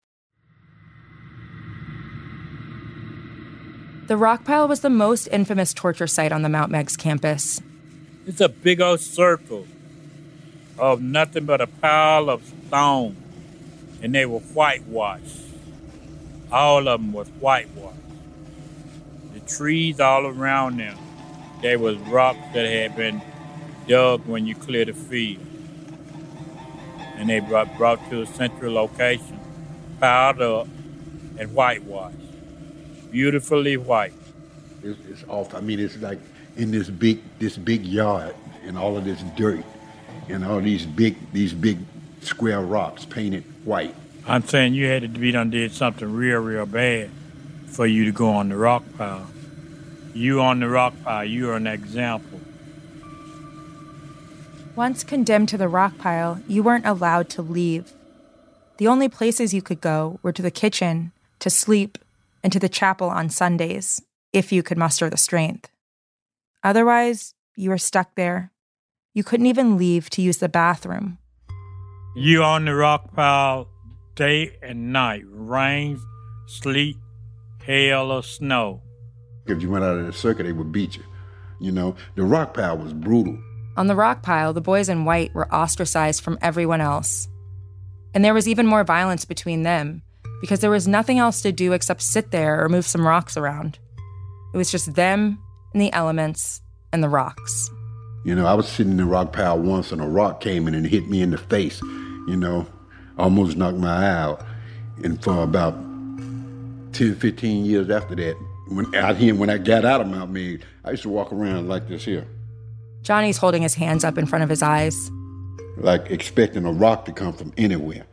The 4.07 4.17
rock 4.17 4.43
pile 4.43 4.67
was 4.67 4.81
the 4.81 4.89
most 4.89 5.27
infamous 5.27 5.73
torture 5.73 6.07
site 6.07 6.31
on 6.31 6.41
the 6.41 6.49
Mount 6.49 6.71
Meigs 6.71 6.97
campus. 6.97 7.61
It's 8.25 8.41
a 8.41 8.49
big 8.49 8.81
old 8.81 8.99
circle 8.99 9.67
of 10.77 11.01
nothing 11.01 11.45
but 11.45 11.61
a 11.61 11.67
pile 11.67 12.29
of 12.29 12.41
stone, 12.67 13.15
and 14.01 14.13
they 14.13 14.25
were 14.25 14.39
whitewashed. 14.39 15.41
All 16.51 16.87
of 16.87 16.99
them 16.99 17.13
was 17.13 17.29
whitewashed. 17.39 17.99
The 19.33 19.39
trees 19.41 19.99
all 19.99 20.25
around 20.25 20.77
them, 20.77 20.97
there 21.61 21.77
was 21.77 21.97
rocks 21.97 22.39
that 22.53 22.65
had 22.65 22.95
been 22.95 23.21
dug 23.87 24.25
when 24.25 24.47
you 24.47 24.55
clear 24.55 24.83
the 24.83 24.93
field. 24.93 25.45
And 27.17 27.29
they 27.29 27.39
brought, 27.39 27.77
brought 27.77 28.09
to 28.09 28.23
a 28.23 28.25
central 28.25 28.73
location, 28.73 29.39
piled 29.99 30.41
up 30.41 30.67
and 31.37 31.53
whitewashed 31.53 32.30
beautifully 33.11 33.77
white. 33.77 34.13
It's, 34.83 34.99
it's 35.09 35.23
off. 35.27 35.53
I 35.53 35.59
mean, 35.59 35.79
it's 35.79 35.97
like 35.97 36.19
in 36.57 36.71
this 36.71 36.89
big 36.89 37.21
this 37.39 37.57
big 37.57 37.85
yard 37.85 38.35
and 38.63 38.77
all 38.77 38.97
of 38.97 39.05
this 39.05 39.21
dirt 39.35 39.63
and 40.29 40.45
all 40.45 40.61
these 40.61 40.85
big 40.85 41.15
these 41.31 41.53
big 41.53 41.79
square 42.21 42.61
rocks 42.61 43.05
painted 43.05 43.43
white. 43.65 43.95
I'm 44.27 44.43
saying 44.43 44.73
you 44.73 44.87
had 44.87 45.01
to 45.01 45.07
be 45.07 45.31
done 45.31 45.49
did 45.49 45.71
something 45.71 46.11
real 46.11 46.39
real 46.39 46.65
bad 46.65 47.09
for 47.67 47.87
you 47.87 48.05
to 48.05 48.11
go 48.11 48.29
on 48.29 48.49
the 48.49 48.57
rock 48.57 48.83
pile. 48.97 49.27
You 50.13 50.41
on 50.41 50.59
the 50.59 50.67
rock 50.67 50.93
pile, 51.03 51.23
you're 51.23 51.55
an 51.55 51.67
example. 51.67 52.39
Once 54.75 55.03
condemned 55.03 55.49
to 55.49 55.57
the 55.57 55.67
rock 55.67 55.97
pile, 55.97 56.41
you 56.47 56.63
weren't 56.63 56.85
allowed 56.85 57.29
to 57.29 57.41
leave. 57.41 57.91
The 58.77 58.87
only 58.87 59.09
places 59.09 59.53
you 59.53 59.61
could 59.61 59.81
go 59.81 60.19
were 60.21 60.31
to 60.31 60.41
the 60.41 60.51
kitchen, 60.51 61.11
to 61.39 61.49
sleep, 61.49 61.97
and 62.43 62.51
to 62.53 62.59
the 62.59 62.69
chapel 62.69 63.09
on 63.09 63.29
Sundays, 63.29 64.01
if 64.33 64.51
you 64.51 64.63
could 64.63 64.77
muster 64.77 65.09
the 65.09 65.17
strength. 65.17 65.69
Otherwise, 66.63 67.33
you 67.55 67.69
were 67.69 67.77
stuck 67.77 68.15
there. 68.15 68.51
You 69.13 69.23
couldn't 69.23 69.47
even 69.47 69.77
leave 69.77 70.09
to 70.11 70.21
use 70.21 70.37
the 70.37 70.49
bathroom. 70.49 71.17
You 72.15 72.43
on 72.43 72.65
the 72.65 72.75
rock 72.75 73.13
pile 73.13 73.67
day 74.15 74.57
and 74.61 74.93
night, 74.93 75.23
rain, 75.27 75.99
sleet, 76.47 76.97
hail, 77.63 78.11
or 78.11 78.23
snow. 78.23 78.81
If 79.47 79.61
you 79.61 79.69
went 79.69 79.83
out 79.83 79.97
of 79.97 80.05
the 80.05 80.13
circuit, 80.13 80.43
they 80.43 80.51
would 80.51 80.71
beat 80.71 80.95
you. 80.95 81.03
You 81.59 81.71
know, 81.71 81.95
the 82.15 82.23
rock 82.23 82.53
pile 82.53 82.77
was 82.77 82.93
brutal. 82.93 83.37
On 83.77 83.87
the 83.87 83.95
rock 83.95 84.23
pile, 84.23 84.53
the 84.53 84.61
boys 84.61 84.89
in 84.89 85.05
white 85.05 85.33
were 85.33 85.53
ostracized 85.53 86.23
from 86.23 86.37
everyone 86.41 86.81
else. 86.81 87.27
And 88.13 88.23
there 88.23 88.33
was 88.33 88.47
even 88.47 88.67
more 88.67 88.83
violence 88.83 89.25
between 89.25 89.63
them 89.63 90.03
because 90.41 90.59
there 90.59 90.69
was 90.69 90.87
nothing 90.87 91.19
else 91.19 91.41
to 91.43 91.51
do 91.51 91.71
except 91.71 92.01
sit 92.01 92.31
there 92.31 92.61
or 92.63 92.67
move 92.67 92.85
some 92.85 93.07
rocks 93.07 93.37
around. 93.37 93.79
It 94.53 94.57
was 94.57 94.71
just 94.71 94.95
them 94.95 95.39
and 95.73 95.81
the 95.81 95.93
elements 95.93 96.61
and 96.91 97.01
the 97.03 97.09
rocks. 97.09 97.69
You 98.25 98.35
know, 98.35 98.45
I 98.45 98.53
was 98.53 98.67
sitting 98.67 98.91
in 98.91 98.97
the 98.97 99.05
rock 99.05 99.33
pile 99.33 99.57
once 99.59 99.91
and 99.91 100.01
a 100.01 100.07
rock 100.07 100.41
came 100.41 100.67
in 100.67 100.75
and 100.75 100.85
hit 100.85 101.07
me 101.07 101.21
in 101.21 101.31
the 101.31 101.37
face, 101.37 101.81
you 101.81 102.35
know, 102.35 102.67
almost 103.17 103.55
knocked 103.57 103.77
my 103.77 104.05
eye 104.05 104.09
out. 104.09 104.45
And 105.03 105.23
for 105.23 105.41
about 105.41 105.73
10, 106.93 107.15
15 107.15 107.65
years 107.65 107.89
after 107.89 108.15
that, 108.15 108.35
when 108.67 108.93
out 108.95 109.17
here, 109.17 109.33
when 109.35 109.49
I 109.49 109.57
got 109.57 109.85
out 109.85 110.01
of 110.01 110.07
Mount 110.07 110.31
Mead, 110.31 110.65
I 110.83 110.91
used 110.91 111.03
to 111.03 111.09
walk 111.09 111.31
around 111.31 111.67
like 111.67 111.87
this 111.87 112.05
here. 112.05 112.27
Johnny's 113.01 113.37
holding 113.37 113.63
his 113.63 113.73
hands 113.73 114.03
up 114.03 114.17
in 114.17 114.25
front 114.25 114.43
of 114.43 114.49
his 114.49 114.61
eyes. 114.61 115.09
like 115.77 116.11
expecting 116.11 116.65
a 116.65 116.71
rock 116.71 117.05
to 117.05 117.11
come 117.11 117.33
from 117.33 117.53
anywhere. 117.57 118.05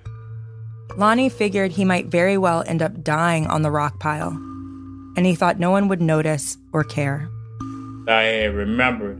Lonnie 0.97 1.29
figured 1.29 1.73
he 1.73 1.85
might 1.85 2.07
very 2.07 2.37
well 2.37 2.65
end 2.67 2.83
up 2.83 3.05
dying 3.05 3.47
on 3.47 3.63
the 3.63 3.71
rock 3.71 4.01
pile, 4.01 4.31
and 5.17 5.25
he 5.25 5.35
thought 5.35 5.59
no 5.59 5.71
one 5.71 5.89
would 5.89 6.01
notice 6.01 6.57
or 6.73 6.83
care. 6.83 7.29
I 8.09 8.45
remember 8.45 9.19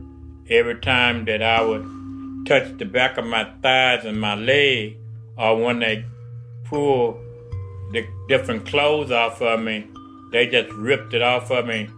every 0.49 0.79
time 0.79 1.25
that 1.25 1.41
I 1.41 1.61
would 1.61 2.45
touch 2.45 2.77
the 2.77 2.85
back 2.85 3.17
of 3.17 3.25
my 3.25 3.49
thighs 3.61 4.05
and 4.05 4.19
my 4.19 4.35
leg, 4.35 4.97
or 5.37 5.63
when 5.63 5.79
they 5.79 6.05
pull 6.65 7.13
the 7.91 8.05
different 8.27 8.65
clothes 8.65 9.11
off 9.11 9.41
of 9.41 9.61
me, 9.61 9.87
they 10.31 10.47
just 10.47 10.71
ripped 10.73 11.13
it 11.13 11.21
off 11.21 11.51
of 11.51 11.65
me, 11.65 11.89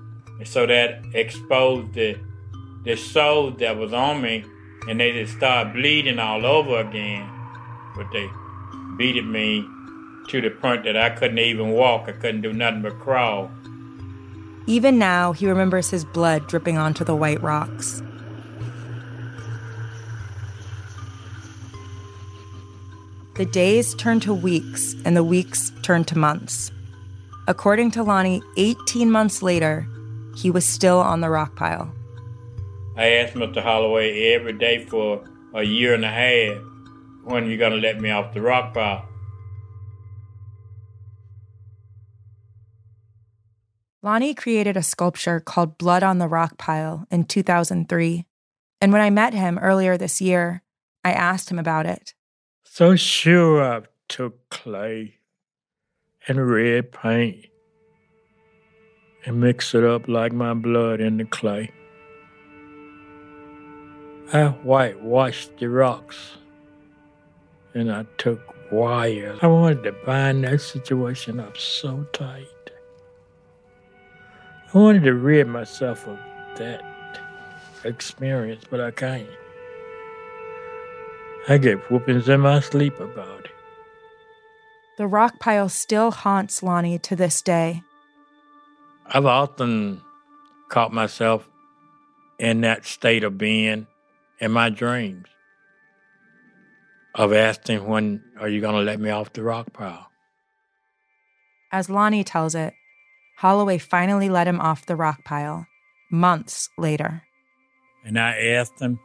so 0.44 0.66
that 0.66 1.04
exposed 1.14 1.94
the 1.94 2.18
the 2.84 2.96
soul 2.96 3.52
that 3.52 3.78
was 3.78 3.94
on 3.94 4.22
me, 4.22 4.44
and 4.88 5.00
they 5.00 5.12
just 5.12 5.38
started 5.38 5.74
bleeding 5.74 6.18
all 6.18 6.46
over 6.46 6.80
again. 6.80 7.30
But 7.96 8.08
they 8.12 8.28
beat 8.98 9.24
me 9.26 9.66
to 10.28 10.42
the 10.42 10.50
point 10.50 10.84
that 10.84 10.96
I 10.96 11.10
couldn't 11.10 11.40
even 11.40 11.72
walk. 11.72 12.08
I 12.08 12.14
couldn't 12.14 12.42
do 12.42 12.54
nothing 12.54 12.82
but 12.82 13.00
crawl. 13.00 13.52
Even 14.68 14.98
now, 14.98 15.34
he 15.34 15.48
remembers 15.48 15.90
his 15.90 16.06
blood 16.06 16.48
dripping 16.48 16.78
onto 16.78 17.04
the 17.04 17.16
white 17.16 17.42
rocks. 17.42 18.02
The 23.36 23.46
days 23.46 23.96
turned 23.96 24.22
to 24.24 24.34
weeks, 24.34 24.96
and 25.04 25.18
the 25.18 25.24
weeks 25.24 25.72
turned 25.82 26.08
to 26.10 26.18
months. 26.18 26.72
According 27.48 27.92
to 27.92 28.04
Lonnie, 28.04 28.42
18 28.58 29.10
months 29.10 29.42
later, 29.42 29.88
he 30.38 30.52
was 30.52 30.66
still 30.66 31.00
on 31.00 31.22
the 31.22 31.30
rock 31.30 31.56
pile. 31.56 31.92
I 32.96 33.08
asked 33.08 33.34
Mr. 33.34 33.62
Holloway 33.62 34.34
every 34.34 34.54
day 34.54 34.86
for 34.86 35.24
a 35.54 35.64
year 35.64 35.94
and 35.94 36.06
a 36.06 36.10
half 36.10 36.71
when 37.24 37.44
are 37.44 37.48
you 37.48 37.58
going 37.58 37.72
to 37.72 37.78
let 37.78 38.00
me 38.00 38.10
off 38.10 38.34
the 38.34 38.42
rock 38.42 38.74
pile? 38.74 39.08
Lonnie 44.04 44.34
created 44.34 44.76
a 44.76 44.82
sculpture 44.82 45.40
called 45.40 45.78
Blood 45.78 46.02
on 46.02 46.18
the 46.18 46.28
Rock 46.28 46.58
Pile 46.58 47.06
in 47.12 47.24
2003. 47.24 48.26
And 48.82 48.92
when 48.92 49.02
I 49.02 49.12
met 49.12 49.36
him 49.36 49.60
earlier 49.60 49.96
this 49.96 50.20
year, 50.20 50.64
I 51.04 51.12
asked 51.12 51.52
him 51.52 51.60
about 51.60 51.86
it. 51.86 52.16
So 52.64 52.96
sure 52.96 53.64
I 53.64 53.82
took 54.08 54.50
clay 54.50 55.20
and 56.28 56.50
red 56.50 56.92
paint 56.92 57.46
and 59.24 59.40
mixed 59.40 59.76
it 59.76 59.84
up 59.84 60.08
like 60.08 60.34
my 60.34 60.56
blood 60.56 61.00
in 61.00 61.18
the 61.18 61.26
clay. 61.26 61.72
I 64.34 64.48
whitewashed 64.48 65.58
the 65.58 65.70
rocks 65.70 66.38
and 67.74 67.92
I 67.92 68.06
took 68.18 68.40
wires. 68.72 69.40
I 69.42 69.48
wanted 69.48 69.84
to 69.84 69.92
bind 70.06 70.44
that 70.44 70.62
situation 70.62 71.40
up 71.40 71.58
so 71.58 72.06
tight. 72.14 72.48
I 74.74 74.78
wanted 74.78 75.04
to 75.04 75.14
rid 75.14 75.48
myself 75.48 76.08
of 76.08 76.18
that 76.58 77.20
experience, 77.84 78.64
but 78.70 78.80
I 78.80 78.92
can't. 78.92 79.28
I 81.50 81.58
get 81.58 81.80
whoopings 81.90 82.30
in 82.30 82.42
my 82.42 82.60
sleep 82.60 83.00
about 83.00 83.46
it. 83.46 83.52
The 84.98 85.08
rock 85.08 85.40
pile 85.40 85.70
still 85.70 86.12
haunts 86.12 86.62
Lonnie 86.62 87.00
to 87.00 87.16
this 87.16 87.42
day. 87.42 87.82
I've 89.08 89.26
often 89.26 90.02
caught 90.70 90.94
myself 90.94 91.50
in 92.38 92.62
that 92.62 92.86
state 92.86 93.24
of 93.24 93.38
being 93.38 93.88
in 94.40 94.52
my 94.52 94.70
dreams 94.70 95.28
of 97.16 97.34
asking 97.34 97.86
when 97.86 98.24
are 98.40 98.48
you 98.48 98.62
going 98.62 98.76
to 98.76 98.82
let 98.82 99.00
me 99.00 99.10
off 99.10 99.34
the 99.34 99.44
rock 99.44 99.74
pile. 99.74 100.08
As 101.72 101.90
Lonnie 101.90 102.24
tells 102.24 102.56
it, 102.56 102.74
Holloway 103.38 103.78
finally 103.78 104.30
let 104.30 104.48
him 104.48 104.60
off 104.60 104.86
the 104.86 104.96
rock 104.96 105.24
pile 105.24 105.68
months 106.10 106.70
later. 106.78 107.24
And 108.06 108.20
I 108.20 108.38
asked 108.38 108.80
him, 108.80 109.00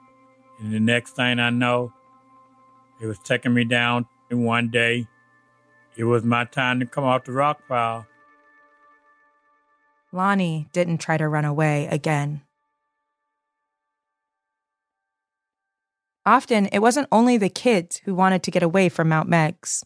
and 0.61 0.73
the 0.73 0.81
next 0.81 1.17
thing 1.17 1.39
I 1.39 1.51
know, 1.51 1.93
he 3.01 3.07
was 3.07 3.19
taking 3.19 3.55
me 3.55 3.65
down. 3.65 4.07
And 4.31 4.45
one 4.45 4.71
day, 4.71 5.07
it 5.97 6.05
was 6.05 6.25
my 6.25 6.45
time 6.45 6.81
to 6.81 6.87
come 6.87 7.05
off 7.05 7.25
the 7.25 7.33
rock 7.33 7.61
pile. 7.69 8.07
Lonnie 10.13 10.69
didn't 10.73 10.99
try 10.99 11.17
to 11.17 11.29
run 11.29 11.45
away 11.45 11.87
again. 11.87 12.43
Often, 16.27 16.67
it 16.67 16.81
wasn't 16.81 17.07
only 17.13 17.39
the 17.39 17.49
kids 17.49 17.99
who 18.05 18.15
wanted 18.15 18.43
to 18.43 18.51
get 18.51 18.65
away 18.65 18.89
from 18.89 19.09
Mount 19.09 19.29
Meigs. 19.29 19.85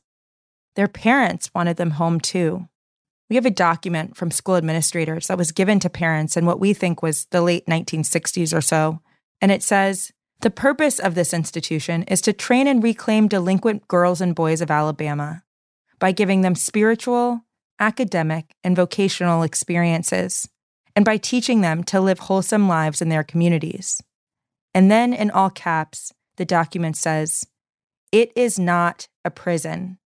Their 0.74 0.88
parents 0.88 1.50
wanted 1.54 1.76
them 1.76 1.92
home 1.92 2.18
too. 2.18 2.66
We 3.28 3.36
have 3.36 3.44
a 3.44 3.50
document 3.50 4.16
from 4.16 4.30
school 4.30 4.56
administrators 4.56 5.26
that 5.26 5.36
was 5.36 5.52
given 5.52 5.78
to 5.80 5.90
parents 5.90 6.38
in 6.38 6.46
what 6.46 6.58
we 6.58 6.72
think 6.72 7.02
was 7.02 7.26
the 7.26 7.42
late 7.42 7.66
1960s 7.66 8.56
or 8.56 8.62
so. 8.62 9.00
And 9.42 9.52
it 9.52 9.62
says 9.62 10.12
The 10.40 10.50
purpose 10.50 10.98
of 10.98 11.14
this 11.14 11.34
institution 11.34 12.04
is 12.04 12.22
to 12.22 12.32
train 12.32 12.66
and 12.66 12.82
reclaim 12.82 13.28
delinquent 13.28 13.86
girls 13.86 14.22
and 14.22 14.34
boys 14.34 14.62
of 14.62 14.70
Alabama 14.70 15.42
by 15.98 16.10
giving 16.12 16.40
them 16.40 16.54
spiritual, 16.54 17.42
academic, 17.78 18.54
and 18.64 18.74
vocational 18.74 19.42
experiences, 19.42 20.48
and 20.96 21.04
by 21.04 21.18
teaching 21.18 21.60
them 21.60 21.84
to 21.84 22.00
live 22.00 22.20
wholesome 22.20 22.66
lives 22.66 23.02
in 23.02 23.10
their 23.10 23.22
communities. 23.22 24.00
And 24.74 24.90
then, 24.90 25.12
in 25.12 25.30
all 25.30 25.50
caps, 25.50 26.12
the 26.40 26.46
document 26.46 26.96
says, 26.96 27.46
It 28.12 28.32
is 28.34 28.58
not 28.58 29.08
a 29.26 29.30
prison. 29.30 29.98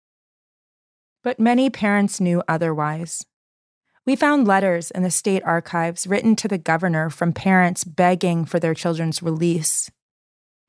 But 1.23 1.39
many 1.39 1.69
parents 1.69 2.19
knew 2.19 2.41
otherwise. 2.47 3.23
We 4.07 4.15
found 4.15 4.47
letters 4.47 4.89
in 4.89 5.03
the 5.03 5.11
state 5.11 5.43
archives 5.45 6.07
written 6.07 6.35
to 6.37 6.47
the 6.47 6.57
governor 6.57 7.11
from 7.11 7.33
parents 7.33 7.83
begging 7.83 8.45
for 8.45 8.59
their 8.59 8.73
children's 8.73 9.21
release. 9.21 9.91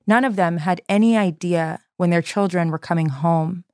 None 0.07 0.27
of 0.27 0.37
them 0.37 0.59
had 0.59 0.83
any 0.87 1.17
idea 1.17 1.81
when 1.97 2.11
their 2.11 2.21
children 2.21 2.71
were 2.71 2.79
coming 2.79 3.09
home. 3.09 3.65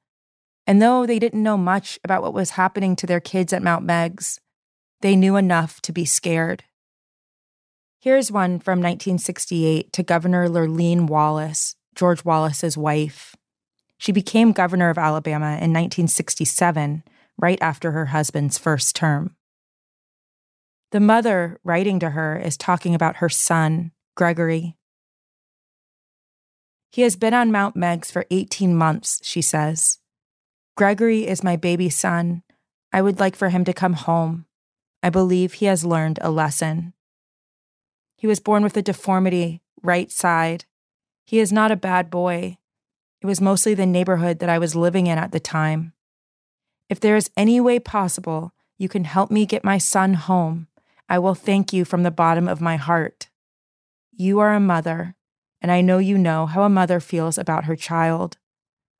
And 0.68 0.80
though 0.80 1.06
they 1.06 1.18
didn't 1.18 1.42
know 1.42 1.56
much 1.56 1.98
about 2.04 2.22
what 2.22 2.32
was 2.32 2.50
happening 2.50 2.94
to 2.94 3.06
their 3.08 3.18
kids 3.18 3.52
at 3.52 3.64
Mount 3.64 3.84
Meigs, 3.84 4.38
they 5.00 5.16
knew 5.16 5.34
enough 5.34 5.80
to 5.80 5.92
be 5.92 6.04
scared. 6.04 6.62
Here's 7.98 8.30
one 8.30 8.60
from 8.60 8.78
1968 8.78 9.92
to 9.92 10.04
Governor 10.04 10.48
Lurleen 10.48 11.08
Wallace, 11.08 11.74
George 12.00 12.24
Wallace's 12.24 12.78
wife. 12.78 13.36
She 13.98 14.10
became 14.10 14.52
governor 14.52 14.88
of 14.88 14.96
Alabama 14.96 15.48
in 15.48 15.70
1967, 15.74 17.04
right 17.36 17.58
after 17.60 17.90
her 17.90 18.06
husband's 18.06 18.56
first 18.56 18.96
term. 18.96 19.36
The 20.92 21.00
mother 21.00 21.60
writing 21.62 22.00
to 22.00 22.08
her 22.08 22.38
is 22.38 22.56
talking 22.56 22.94
about 22.94 23.16
her 23.16 23.28
son, 23.28 23.92
Gregory. 24.16 24.78
He 26.90 27.02
has 27.02 27.16
been 27.16 27.34
on 27.34 27.52
Mount 27.52 27.76
Meigs 27.76 28.10
for 28.10 28.24
18 28.30 28.74
months, 28.74 29.20
she 29.22 29.42
says. 29.42 29.98
Gregory 30.78 31.26
is 31.26 31.44
my 31.44 31.56
baby 31.56 31.90
son. 31.90 32.42
I 32.94 33.02
would 33.02 33.20
like 33.20 33.36
for 33.36 33.50
him 33.50 33.62
to 33.66 33.74
come 33.74 33.92
home. 33.92 34.46
I 35.02 35.10
believe 35.10 35.52
he 35.52 35.66
has 35.66 35.84
learned 35.84 36.18
a 36.22 36.30
lesson. 36.30 36.94
He 38.16 38.26
was 38.26 38.40
born 38.40 38.62
with 38.62 38.78
a 38.78 38.82
deformity, 38.82 39.60
right 39.82 40.10
side. 40.10 40.64
He 41.30 41.38
is 41.38 41.52
not 41.52 41.70
a 41.70 41.76
bad 41.76 42.10
boy. 42.10 42.58
It 43.22 43.26
was 43.26 43.40
mostly 43.40 43.72
the 43.72 43.86
neighborhood 43.86 44.40
that 44.40 44.48
I 44.48 44.58
was 44.58 44.74
living 44.74 45.06
in 45.06 45.16
at 45.16 45.30
the 45.30 45.38
time. 45.38 45.92
If 46.88 46.98
there 46.98 47.14
is 47.14 47.30
any 47.36 47.60
way 47.60 47.78
possible 47.78 48.52
you 48.78 48.88
can 48.88 49.04
help 49.04 49.30
me 49.30 49.46
get 49.46 49.62
my 49.62 49.78
son 49.78 50.14
home, 50.14 50.66
I 51.08 51.20
will 51.20 51.36
thank 51.36 51.72
you 51.72 51.84
from 51.84 52.02
the 52.02 52.10
bottom 52.10 52.48
of 52.48 52.60
my 52.60 52.74
heart. 52.74 53.28
You 54.10 54.40
are 54.40 54.52
a 54.54 54.58
mother, 54.58 55.14
and 55.62 55.70
I 55.70 55.82
know 55.82 55.98
you 55.98 56.18
know 56.18 56.46
how 56.46 56.64
a 56.64 56.68
mother 56.68 56.98
feels 56.98 57.38
about 57.38 57.66
her 57.66 57.76
child. 57.76 58.36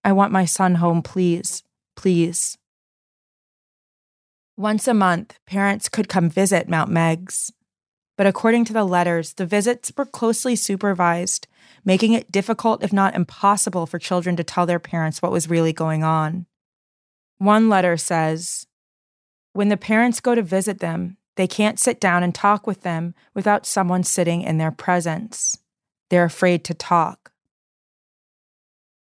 I 0.04 0.12
want 0.12 0.30
my 0.30 0.44
son 0.44 0.76
home, 0.76 1.02
please, 1.02 1.64
please. 1.96 2.56
Once 4.56 4.86
a 4.86 4.94
month, 4.94 5.40
parents 5.46 5.88
could 5.88 6.08
come 6.08 6.30
visit 6.30 6.68
Mount 6.68 6.92
Meigs. 6.92 7.52
But 8.16 8.28
according 8.28 8.66
to 8.66 8.72
the 8.72 8.84
letters, 8.84 9.32
the 9.32 9.46
visits 9.46 9.92
were 9.96 10.06
closely 10.06 10.54
supervised 10.54 11.48
making 11.84 12.12
it 12.12 12.30
difficult, 12.30 12.82
if 12.82 12.92
not 12.92 13.14
impossible, 13.14 13.86
for 13.86 13.98
children 13.98 14.36
to 14.36 14.44
tell 14.44 14.66
their 14.66 14.78
parents 14.78 15.22
what 15.22 15.32
was 15.32 15.50
really 15.50 15.72
going 15.72 16.04
on. 16.04 16.46
One 17.38 17.68
letter 17.68 17.96
says 17.96 18.66
When 19.52 19.68
the 19.68 19.76
parents 19.76 20.20
go 20.20 20.34
to 20.34 20.42
visit 20.42 20.80
them, 20.80 21.16
they 21.36 21.46
can't 21.46 21.78
sit 21.78 22.00
down 22.00 22.22
and 22.22 22.34
talk 22.34 22.66
with 22.66 22.82
them 22.82 23.14
without 23.34 23.66
someone 23.66 24.02
sitting 24.02 24.42
in 24.42 24.58
their 24.58 24.70
presence. 24.70 25.56
They're 26.10 26.24
afraid 26.24 26.64
to 26.64 26.74
talk. 26.74 27.32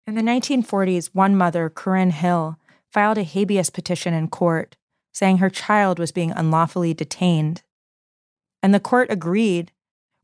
In 0.07 0.15
the 0.15 0.23
1940s, 0.23 1.11
one 1.13 1.37
mother, 1.37 1.69
Corinne 1.69 2.11
Hill, 2.11 2.57
filed 2.91 3.19
a 3.19 3.23
habeas 3.23 3.71
petition 3.71 4.15
in 4.15 4.29
court 4.29 4.77
saying 5.13 5.39
her 5.39 5.51
child 5.51 5.99
was 5.99 6.13
being 6.13 6.33
unlawfully 6.33 6.95
detained. 6.95 7.63
And 8.63 8.75
the 8.75 8.81
court 8.81 9.11
agreed 9.11 9.73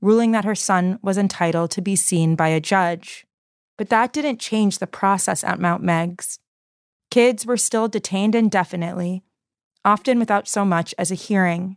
ruling 0.01 0.33
that 0.33 0.45
her 0.45 0.55
son 0.55 0.99
was 1.03 1.19
entitled 1.19 1.71
to 1.73 1.83
be 1.83 1.97
seen 1.97 2.37
by 2.37 2.49
a 2.49 2.61
judge. 2.61 3.27
But 3.77 3.89
that 3.91 4.13
didn't 4.13 4.41
change 4.41 4.79
the 4.79 4.87
process 4.87 5.45
at 5.45 5.61
Mount 5.61 5.83
Meigs. 5.83 6.39
Kids 7.11 7.47
were 7.47 7.57
still 7.57 7.89
detained 7.89 8.35
indefinitely, 8.35 9.23
often 9.85 10.19
without 10.19 10.47
so 10.49 10.65
much 10.65 10.95
as 10.99 11.11
a 11.11 11.17
hearing. 11.17 11.77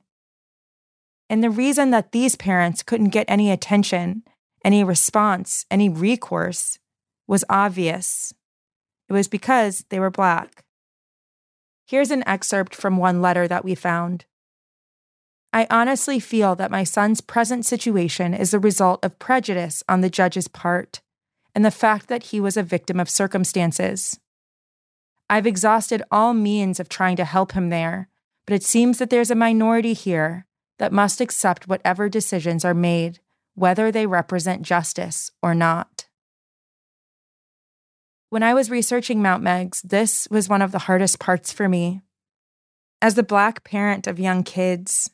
And 1.30 1.44
the 1.44 1.50
reason 1.50 1.92
that 1.92 2.12
these 2.12 2.36
parents 2.36 2.84
couldn't 2.84 3.10
get 3.10 3.26
any 3.30 3.52
attention, 3.52 4.24
any 4.66 4.84
response, 4.84 5.66
any 5.72 5.88
recourse 5.88 6.78
was 7.28 7.46
obvious. 7.50 8.34
It 9.08 9.14
was 9.14 9.28
because 9.28 9.86
they 9.90 10.00
were 10.00 10.12
Black. 10.12 10.66
Here's 11.86 12.12
an 12.12 12.28
excerpt 12.28 12.76
from 12.76 12.98
one 12.98 13.22
letter 13.22 13.48
that 13.48 13.64
we 13.64 13.76
found. 13.76 14.26
I 15.54 15.68
honestly 15.70 16.20
feel 16.20 16.56
that 16.56 16.72
my 16.72 16.84
son's 16.84 17.20
present 17.20 17.66
situation 17.66 18.34
is 18.34 18.52
the 18.52 18.60
result 18.60 19.04
of 19.04 19.20
prejudice 19.20 19.84
on 19.90 20.02
the 20.02 20.10
judge's 20.10 20.48
part 20.48 21.02
and 21.54 21.66
the 21.66 21.72
fact 21.72 22.08
that 22.08 22.24
he 22.24 22.40
was 22.40 22.56
a 22.56 22.64
victim 22.64 23.00
of 23.00 23.10
circumstances. 23.10 24.20
I've 25.30 25.48
exhausted 25.48 26.04
all 26.10 26.34
means 26.34 26.80
of 26.80 26.88
trying 26.88 27.18
to 27.18 27.26
help 27.26 27.52
him 27.52 27.70
there, 27.70 28.08
but 28.46 28.54
it 28.54 28.64
seems 28.64 28.98
that 28.98 29.10
there's 29.10 29.32
a 29.32 29.36
minority 29.36 29.94
here 29.94 30.46
that 30.80 30.94
must 30.94 31.22
accept 31.22 31.68
whatever 31.68 32.10
decisions 32.10 32.64
are 32.64 32.74
made, 32.74 33.20
whether 33.56 33.92
they 33.92 34.08
represent 34.08 34.62
justice 34.62 35.32
or 35.42 35.54
not. 35.54 36.08
When 38.30 38.44
I 38.44 38.54
was 38.54 38.72
researching 38.72 39.22
Mount 39.22 39.44
Meigs, 39.44 39.82
this 39.82 40.28
was 40.32 40.48
one 40.48 40.62
of 40.62 40.72
the 40.72 40.80
hardest 40.80 41.20
parts 41.20 41.52
for 41.52 41.68
me. 41.68 42.02
As 43.02 43.16
the 43.16 43.24
Black 43.24 43.66
parent 43.66 44.08
of 44.08 44.20
young 44.20 44.44
kids, 44.44 45.10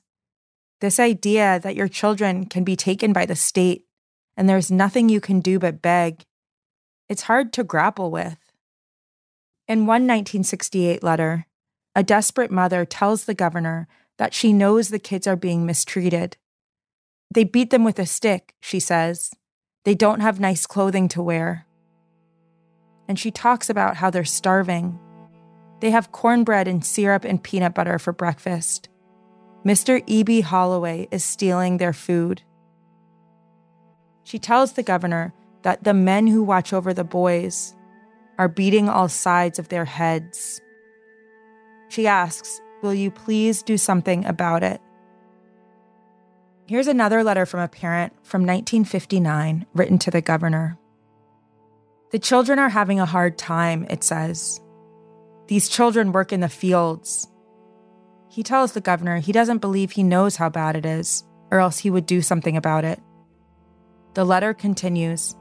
this 0.79 0.99
idea 0.99 1.59
that 1.63 1.75
your 1.75 1.87
children 1.87 2.45
can 2.45 2.63
be 2.63 2.75
taken 2.75 3.13
by 3.13 3.25
the 3.25 3.35
state 3.35 3.85
and 4.35 4.47
there's 4.47 4.71
nothing 4.71 5.09
you 5.09 5.19
can 5.19 5.39
do 5.39 5.57
but 5.57 5.81
beg, 5.81 6.23
it's 7.09 7.23
hard 7.23 7.51
to 7.53 7.63
grapple 7.63 8.11
with. 8.11 8.37
In 9.67 9.79
one 9.79 10.03
1968 10.03 11.01
letter, 11.01 11.47
a 11.95 12.03
desperate 12.03 12.51
mother 12.51 12.85
tells 12.85 13.25
the 13.25 13.33
governor 13.33 13.87
that 14.17 14.33
she 14.33 14.53
knows 14.53 14.89
the 14.89 14.99
kids 14.99 15.25
are 15.25 15.35
being 15.35 15.65
mistreated. 15.65 16.37
They 17.33 17.43
beat 17.43 17.71
them 17.71 17.83
with 17.83 17.99
a 17.99 18.05
stick, 18.05 18.53
she 18.61 18.79
says. 18.79 19.31
They 19.83 19.95
don't 19.95 20.19
have 20.19 20.39
nice 20.39 20.65
clothing 20.65 21.07
to 21.09 21.21
wear. 21.21 21.65
And 23.07 23.17
she 23.17 23.31
talks 23.31 23.69
about 23.69 23.97
how 23.97 24.09
they're 24.09 24.25
starving. 24.25 24.99
They 25.79 25.91
have 25.91 26.11
cornbread 26.11 26.67
and 26.67 26.85
syrup 26.85 27.23
and 27.23 27.41
peanut 27.41 27.73
butter 27.73 27.99
for 27.99 28.13
breakfast. 28.13 28.89
Mr. 29.67 30.01
E.B. 30.07 30.39
Holloway 30.39 31.09
is 31.11 31.25
stealing 31.25 31.75
their 31.75 31.91
food. 31.91 32.41
She 34.23 34.39
tells 34.39 34.71
the 34.71 34.81
governor 34.81 35.33
that 35.63 35.83
the 35.83 35.93
men 35.93 36.25
who 36.25 36.41
watch 36.41 36.71
over 36.71 36.93
the 36.93 37.03
boys 37.03 37.75
are 38.37 38.47
beating 38.47 38.87
all 38.87 39.09
sides 39.09 39.59
of 39.59 39.67
their 39.67 39.83
heads. 39.83 40.61
She 41.89 42.07
asks, 42.07 42.61
Will 42.81 42.93
you 42.93 43.11
please 43.11 43.61
do 43.61 43.77
something 43.77 44.23
about 44.23 44.63
it? 44.63 44.79
Here's 46.65 46.87
another 46.87 47.21
letter 47.21 47.45
from 47.45 47.59
a 47.59 47.67
parent 47.67 48.13
from 48.23 48.43
1959 48.43 49.65
written 49.73 49.99
to 49.99 50.11
the 50.11 50.21
governor. 50.21 50.77
The 52.11 52.19
children 52.19 52.57
are 52.57 52.69
having 52.69 53.01
a 53.01 53.05
hard 53.05 53.37
time, 53.37 53.85
it 53.89 54.05
says. 54.05 54.61
These 55.47 55.67
children 55.67 56.13
work 56.13 56.31
in 56.31 56.39
the 56.39 56.47
fields. 56.47 57.27
He 58.29 58.43
tells 58.43 58.73
the 58.73 58.81
governor 58.81 59.17
he 59.17 59.31
doesn't 59.31 59.59
believe 59.59 59.91
he 59.91 60.03
knows 60.03 60.35
how 60.35 60.49
bad 60.49 60.75
it 60.75 60.85
is, 60.85 61.23
or 61.51 61.59
else 61.59 61.77
he 61.79 61.89
would 61.89 62.05
do 62.05 62.21
something 62.21 62.57
about 62.57 62.85
it. 62.85 62.99
The 64.13 64.25
letter 64.25 64.53
continues 64.53 65.35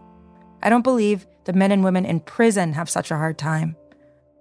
I 0.62 0.70
don't 0.70 0.82
believe 0.82 1.26
the 1.44 1.52
men 1.52 1.70
and 1.70 1.84
women 1.84 2.04
in 2.04 2.20
prison 2.20 2.72
have 2.72 2.90
such 2.90 3.10
a 3.10 3.16
hard 3.16 3.38
time. 3.38 3.76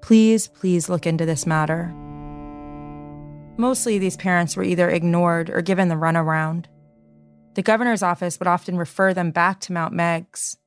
Please, 0.01 0.47
please 0.47 0.89
look 0.89 1.05
into 1.05 1.25
this 1.25 1.45
matter. 1.45 1.93
Mostly, 3.57 3.99
these 3.99 4.17
parents 4.17 4.55
were 4.55 4.63
either 4.63 4.89
ignored 4.89 5.49
or 5.49 5.61
given 5.61 5.87
the 5.87 5.95
runaround. 5.95 6.65
The 7.55 7.61
governor's 7.61 8.03
office 8.03 8.39
would 8.39 8.47
often 8.47 8.77
refer 8.77 9.13
them 9.13 9.31
back 9.31 9.61
to 9.61 9.73
Mount 9.73 9.93
Meigs. 9.93 10.57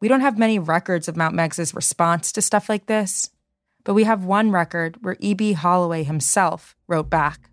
We 0.00 0.08
don't 0.08 0.22
have 0.22 0.38
many 0.38 0.58
records 0.58 1.08
of 1.08 1.16
Mount 1.16 1.34
Meigs' 1.34 1.74
response 1.74 2.32
to 2.32 2.42
stuff 2.42 2.68
like 2.68 2.86
this, 2.86 3.30
but 3.84 3.94
we 3.94 4.04
have 4.04 4.24
one 4.24 4.50
record 4.50 4.96
where 5.02 5.16
E.B. 5.20 5.52
Holloway 5.52 6.02
himself 6.02 6.74
wrote 6.88 7.10
back. 7.10 7.50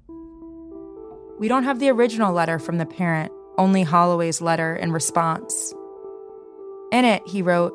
We 1.40 1.48
don't 1.48 1.64
have 1.64 1.80
the 1.80 1.90
original 1.90 2.34
letter 2.34 2.60
from 2.60 2.78
the 2.78 2.86
parent, 2.86 3.32
only 3.58 3.84
Holloway's 3.84 4.42
letter 4.42 4.76
in 4.76 4.92
response. 4.92 5.74
In 6.92 7.06
it, 7.06 7.24
he 7.28 7.42
wrote, 7.42 7.74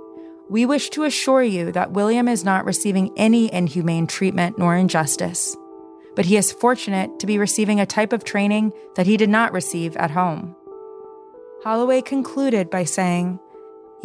We 0.49 0.64
wish 0.66 0.90
to 0.90 1.05
assure 1.05 1.42
you 1.42 1.73
that 1.73 1.92
William 1.92 2.29
is 2.29 2.45
not 2.45 2.64
receiving 2.64 3.12
any 3.16 3.53
inhumane 3.53 4.07
treatment 4.07 4.59
nor 4.59 4.77
injustice, 4.77 5.57
but 6.14 6.27
he 6.27 6.37
is 6.37 6.53
fortunate 6.53 7.19
to 7.19 7.27
be 7.27 7.38
receiving 7.38 7.81
a 7.81 7.87
type 7.87 8.12
of 8.12 8.25
training 8.25 8.73
that 8.95 9.07
he 9.07 9.16
did 9.16 9.29
not 9.31 9.53
receive 9.53 9.97
at 9.97 10.11
home. 10.11 10.55
Holloway 11.64 12.03
concluded 12.03 12.71
by 12.71 12.85
saying, 12.85 13.40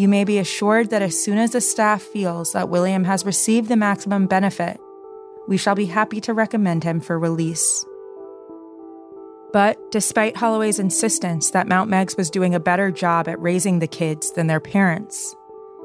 you 0.01 0.07
may 0.07 0.23
be 0.23 0.39
assured 0.39 0.89
that 0.89 1.03
as 1.03 1.23
soon 1.23 1.37
as 1.37 1.51
the 1.51 1.61
staff 1.61 2.01
feels 2.01 2.53
that 2.53 2.69
William 2.69 3.03
has 3.03 3.23
received 3.23 3.69
the 3.69 3.77
maximum 3.77 4.25
benefit, 4.25 4.79
we 5.47 5.57
shall 5.57 5.75
be 5.75 5.85
happy 5.85 6.19
to 6.21 6.33
recommend 6.33 6.83
him 6.83 6.99
for 6.99 7.19
release. 7.19 7.85
But 9.53 9.77
despite 9.91 10.37
Holloway's 10.37 10.79
insistence 10.79 11.51
that 11.51 11.67
Mount 11.67 11.89
Meigs 11.89 12.17
was 12.17 12.31
doing 12.31 12.55
a 12.55 12.59
better 12.59 12.89
job 12.89 13.27
at 13.27 13.39
raising 13.39 13.77
the 13.77 13.87
kids 13.87 14.31
than 14.31 14.47
their 14.47 14.59
parents, 14.59 15.35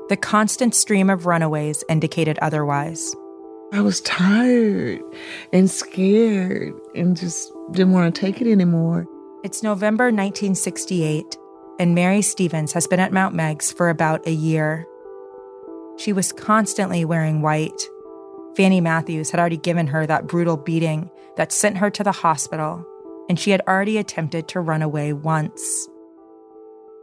the 0.09 0.17
constant 0.17 0.75
stream 0.75 1.11
of 1.11 1.27
runaways 1.27 1.85
indicated 1.89 2.39
otherwise. 2.41 3.15
I 3.73 3.83
was 3.83 4.01
tired 4.01 5.03
and 5.53 5.71
scared 5.71 6.73
and 6.95 7.17
just 7.17 7.53
didn't 7.73 7.93
want 7.93 8.15
to 8.15 8.19
take 8.19 8.41
it 8.41 8.51
anymore. 8.51 9.07
It's 9.43 9.63
November 9.63 10.05
1968 10.05 11.37
and 11.79 11.95
Mary 11.95 12.23
Stevens 12.23 12.73
has 12.73 12.87
been 12.87 13.01
at 13.01 13.13
Mount 13.13 13.35
Meigs 13.35 13.73
for 13.73 13.89
about 13.89 14.27
a 14.27 14.33
year. 14.33 14.87
She 15.99 16.13
was 16.13 16.33
constantly 16.33 17.05
wearing 17.05 17.43
white. 17.43 17.89
Fanny 18.57 18.81
Matthews 18.81 19.31
had 19.31 19.41
already 19.41 19.59
given 19.59 19.87
her 19.89 20.07
that 20.07 20.27
brutal 20.27 20.57
beating 20.57 21.11
that 21.37 21.53
sent 21.53 21.79
her 21.79 21.91
to 21.91 22.03
the 22.03 22.13
hospital, 22.13 22.87
and 23.29 23.39
she 23.39 23.51
had 23.51 23.63
already 23.69 23.99
attempted 23.99 24.49
to 24.49 24.61
run 24.61 24.83
away 24.83 25.13
once. 25.13 25.89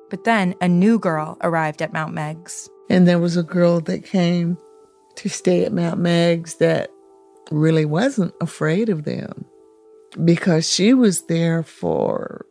But 0.09 0.23
then 0.23 0.55
a 0.61 0.67
new 0.67 0.99
girl 0.99 1.37
arrived 1.41 1.81
at 1.81 1.93
Mount 1.93 2.13
Meigs. 2.13 2.69
And 2.89 3.07
there 3.07 3.19
was 3.19 3.37
a 3.37 3.43
girl 3.43 3.79
that 3.81 4.03
came 4.03 4.57
to 5.15 5.29
stay 5.29 5.65
at 5.65 5.73
Mount 5.73 5.99
Meigs 5.99 6.55
that 6.55 6.89
really 7.51 7.85
wasn't 7.85 8.33
afraid 8.41 8.89
of 8.89 9.03
them 9.03 9.45
because 10.23 10.71
she 10.71 10.93
was 10.93 11.23
there 11.23 11.63
for 11.63 12.45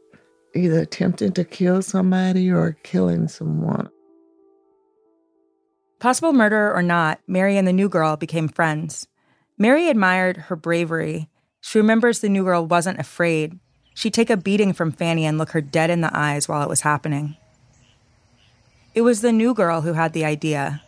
either 0.54 0.80
attempting 0.80 1.32
to 1.32 1.44
kill 1.44 1.82
somebody 1.82 2.50
or 2.50 2.76
killing 2.82 3.28
someone. 3.28 3.88
Possible 5.98 6.32
murder 6.32 6.74
or 6.74 6.82
not, 6.82 7.20
Mary 7.26 7.56
and 7.56 7.66
the 7.66 7.72
new 7.72 7.88
girl 7.88 8.16
became 8.16 8.48
friends. 8.48 9.06
Mary 9.56 9.88
admired 9.88 10.36
her 10.36 10.56
bravery. 10.56 11.28
She 11.60 11.78
remembers 11.78 12.18
the 12.18 12.28
new 12.28 12.44
girl 12.44 12.66
wasn't 12.66 12.98
afraid. 12.98 13.58
She'd 13.94 14.14
take 14.14 14.30
a 14.30 14.36
beating 14.36 14.72
from 14.72 14.90
Fanny 14.90 15.24
and 15.24 15.38
look 15.38 15.50
her 15.50 15.60
dead 15.60 15.90
in 15.90 16.00
the 16.00 16.10
eyes 16.12 16.48
while 16.48 16.62
it 16.62 16.68
was 16.68 16.80
happening. 16.80 17.36
It 18.94 19.02
was 19.02 19.20
the 19.20 19.32
new 19.32 19.54
girl 19.54 19.82
who 19.82 19.92
had 19.92 20.12
the 20.12 20.24
idea. 20.24 20.82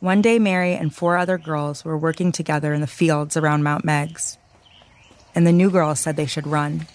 One 0.00 0.22
day, 0.22 0.38
Mary 0.38 0.74
and 0.74 0.94
four 0.94 1.16
other 1.16 1.38
girls 1.38 1.84
were 1.84 1.98
working 1.98 2.32
together 2.32 2.72
in 2.72 2.80
the 2.80 2.86
fields 2.86 3.36
around 3.36 3.62
Mount 3.62 3.84
Meigs, 3.84 4.38
and 5.34 5.46
the 5.46 5.52
new 5.52 5.70
girl 5.70 5.94
said 5.94 6.16
they 6.16 6.26
should 6.26 6.46
run 6.46 6.86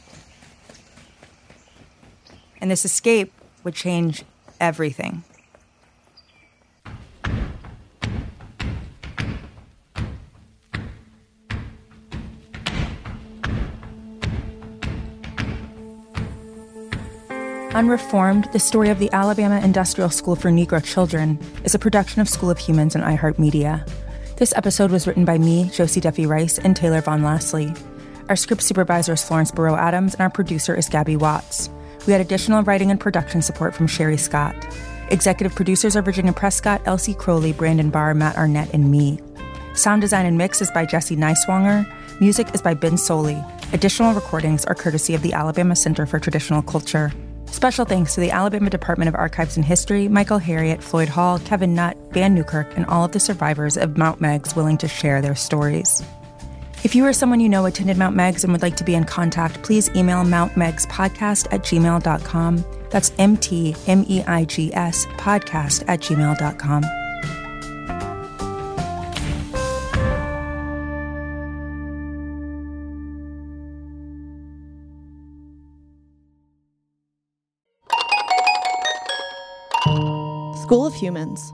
and 2.61 2.69
this 2.69 2.85
escape 2.85 3.33
would 3.63 3.75
change 3.75 4.23
everything. 4.59 5.23
Unreformed, 17.79 18.49
the 18.51 18.59
story 18.59 18.89
of 18.89 18.99
the 18.99 19.09
Alabama 19.13 19.61
Industrial 19.61 20.09
School 20.09 20.35
for 20.35 20.49
Negro 20.49 20.83
Children, 20.83 21.39
is 21.63 21.75
a 21.75 21.79
production 21.79 22.19
of 22.19 22.27
School 22.27 22.49
of 22.49 22.57
Humans 22.57 22.95
and 22.95 23.03
iHeartMedia. 23.03 23.87
This 24.37 24.53
episode 24.55 24.91
was 24.91 25.05
written 25.05 25.23
by 25.23 25.37
me, 25.37 25.69
Josie 25.69 26.01
Duffy 26.01 26.25
Rice, 26.25 26.57
and 26.57 26.75
Taylor 26.75 26.99
Von 26.99 27.23
Lastly. 27.23 27.73
Our 28.27 28.35
script 28.35 28.63
supervisor 28.63 29.13
is 29.13 29.23
Florence 29.23 29.51
Barrau 29.51 29.75
Adams, 29.75 30.13
and 30.13 30.21
our 30.21 30.29
producer 30.29 30.75
is 30.75 30.89
Gabby 30.89 31.15
Watts. 31.15 31.69
We 32.05 32.13
had 32.13 32.21
additional 32.21 32.63
writing 32.63 32.91
and 32.91 32.99
production 32.99 33.41
support 33.41 33.75
from 33.75 33.87
Sherry 33.87 34.17
Scott. 34.17 34.55
Executive 35.11 35.55
producers 35.55 35.95
are 35.95 36.01
Virginia 36.01 36.33
Prescott, 36.33 36.81
Elsie 36.85 37.13
Crowley, 37.13 37.53
Brandon 37.53 37.89
Barr, 37.89 38.13
Matt 38.13 38.37
Arnett, 38.37 38.73
and 38.73 38.91
me. 38.91 39.19
Sound 39.73 40.01
design 40.01 40.25
and 40.25 40.37
mix 40.37 40.61
is 40.61 40.71
by 40.71 40.85
Jesse 40.85 41.15
Neiswanger. 41.15 41.85
Music 42.19 42.53
is 42.53 42.61
by 42.61 42.73
Ben 42.73 42.97
Soley. 42.97 43.41
Additional 43.73 44.13
recordings 44.13 44.65
are 44.65 44.75
courtesy 44.75 45.15
of 45.15 45.21
the 45.21 45.33
Alabama 45.33 45.75
Center 45.75 46.05
for 46.05 46.19
Traditional 46.19 46.61
Culture. 46.61 47.11
Special 47.47 47.85
thanks 47.85 48.13
to 48.13 48.21
the 48.21 48.31
Alabama 48.31 48.69
Department 48.69 49.09
of 49.09 49.15
Archives 49.15 49.57
and 49.57 49.65
History, 49.65 50.07
Michael 50.07 50.39
Harriot, 50.39 50.83
Floyd 50.83 51.09
Hall, 51.09 51.39
Kevin 51.39 51.73
Nutt, 51.73 51.97
Vann 52.11 52.35
Newkirk, 52.35 52.75
and 52.75 52.85
all 52.85 53.05
of 53.05 53.11
the 53.11 53.19
survivors 53.19 53.77
of 53.77 53.97
Mount 53.97 54.21
Meigs 54.21 54.55
willing 54.55 54.77
to 54.77 54.87
share 54.87 55.21
their 55.21 55.35
stories. 55.35 56.03
If 56.83 56.95
you 56.95 57.05
or 57.05 57.13
someone 57.13 57.41
you 57.41 57.49
know 57.49 57.65
attended 57.65 57.97
Mount 57.97 58.15
Meigs 58.15 58.43
and 58.43 58.53
would 58.53 58.61
like 58.61 58.77
to 58.77 58.85
be 58.85 58.95
in 58.95 59.03
contact, 59.03 59.63
please 59.63 59.89
email 59.95 60.23
mountmeigspodcast 60.23 61.51
at 61.51 61.61
gmail.com. 61.63 62.65
That's 62.89 63.11
M 63.19 63.37
T 63.37 63.75
M 63.85 64.05
E 64.07 64.23
I 64.23 64.45
G 64.45 64.73
S 64.73 65.05
podcast 65.17 65.83
at 65.87 65.99
gmail.com. 65.99 66.83
School 80.63 80.85
of 80.85 80.93
Humans. 80.93 81.53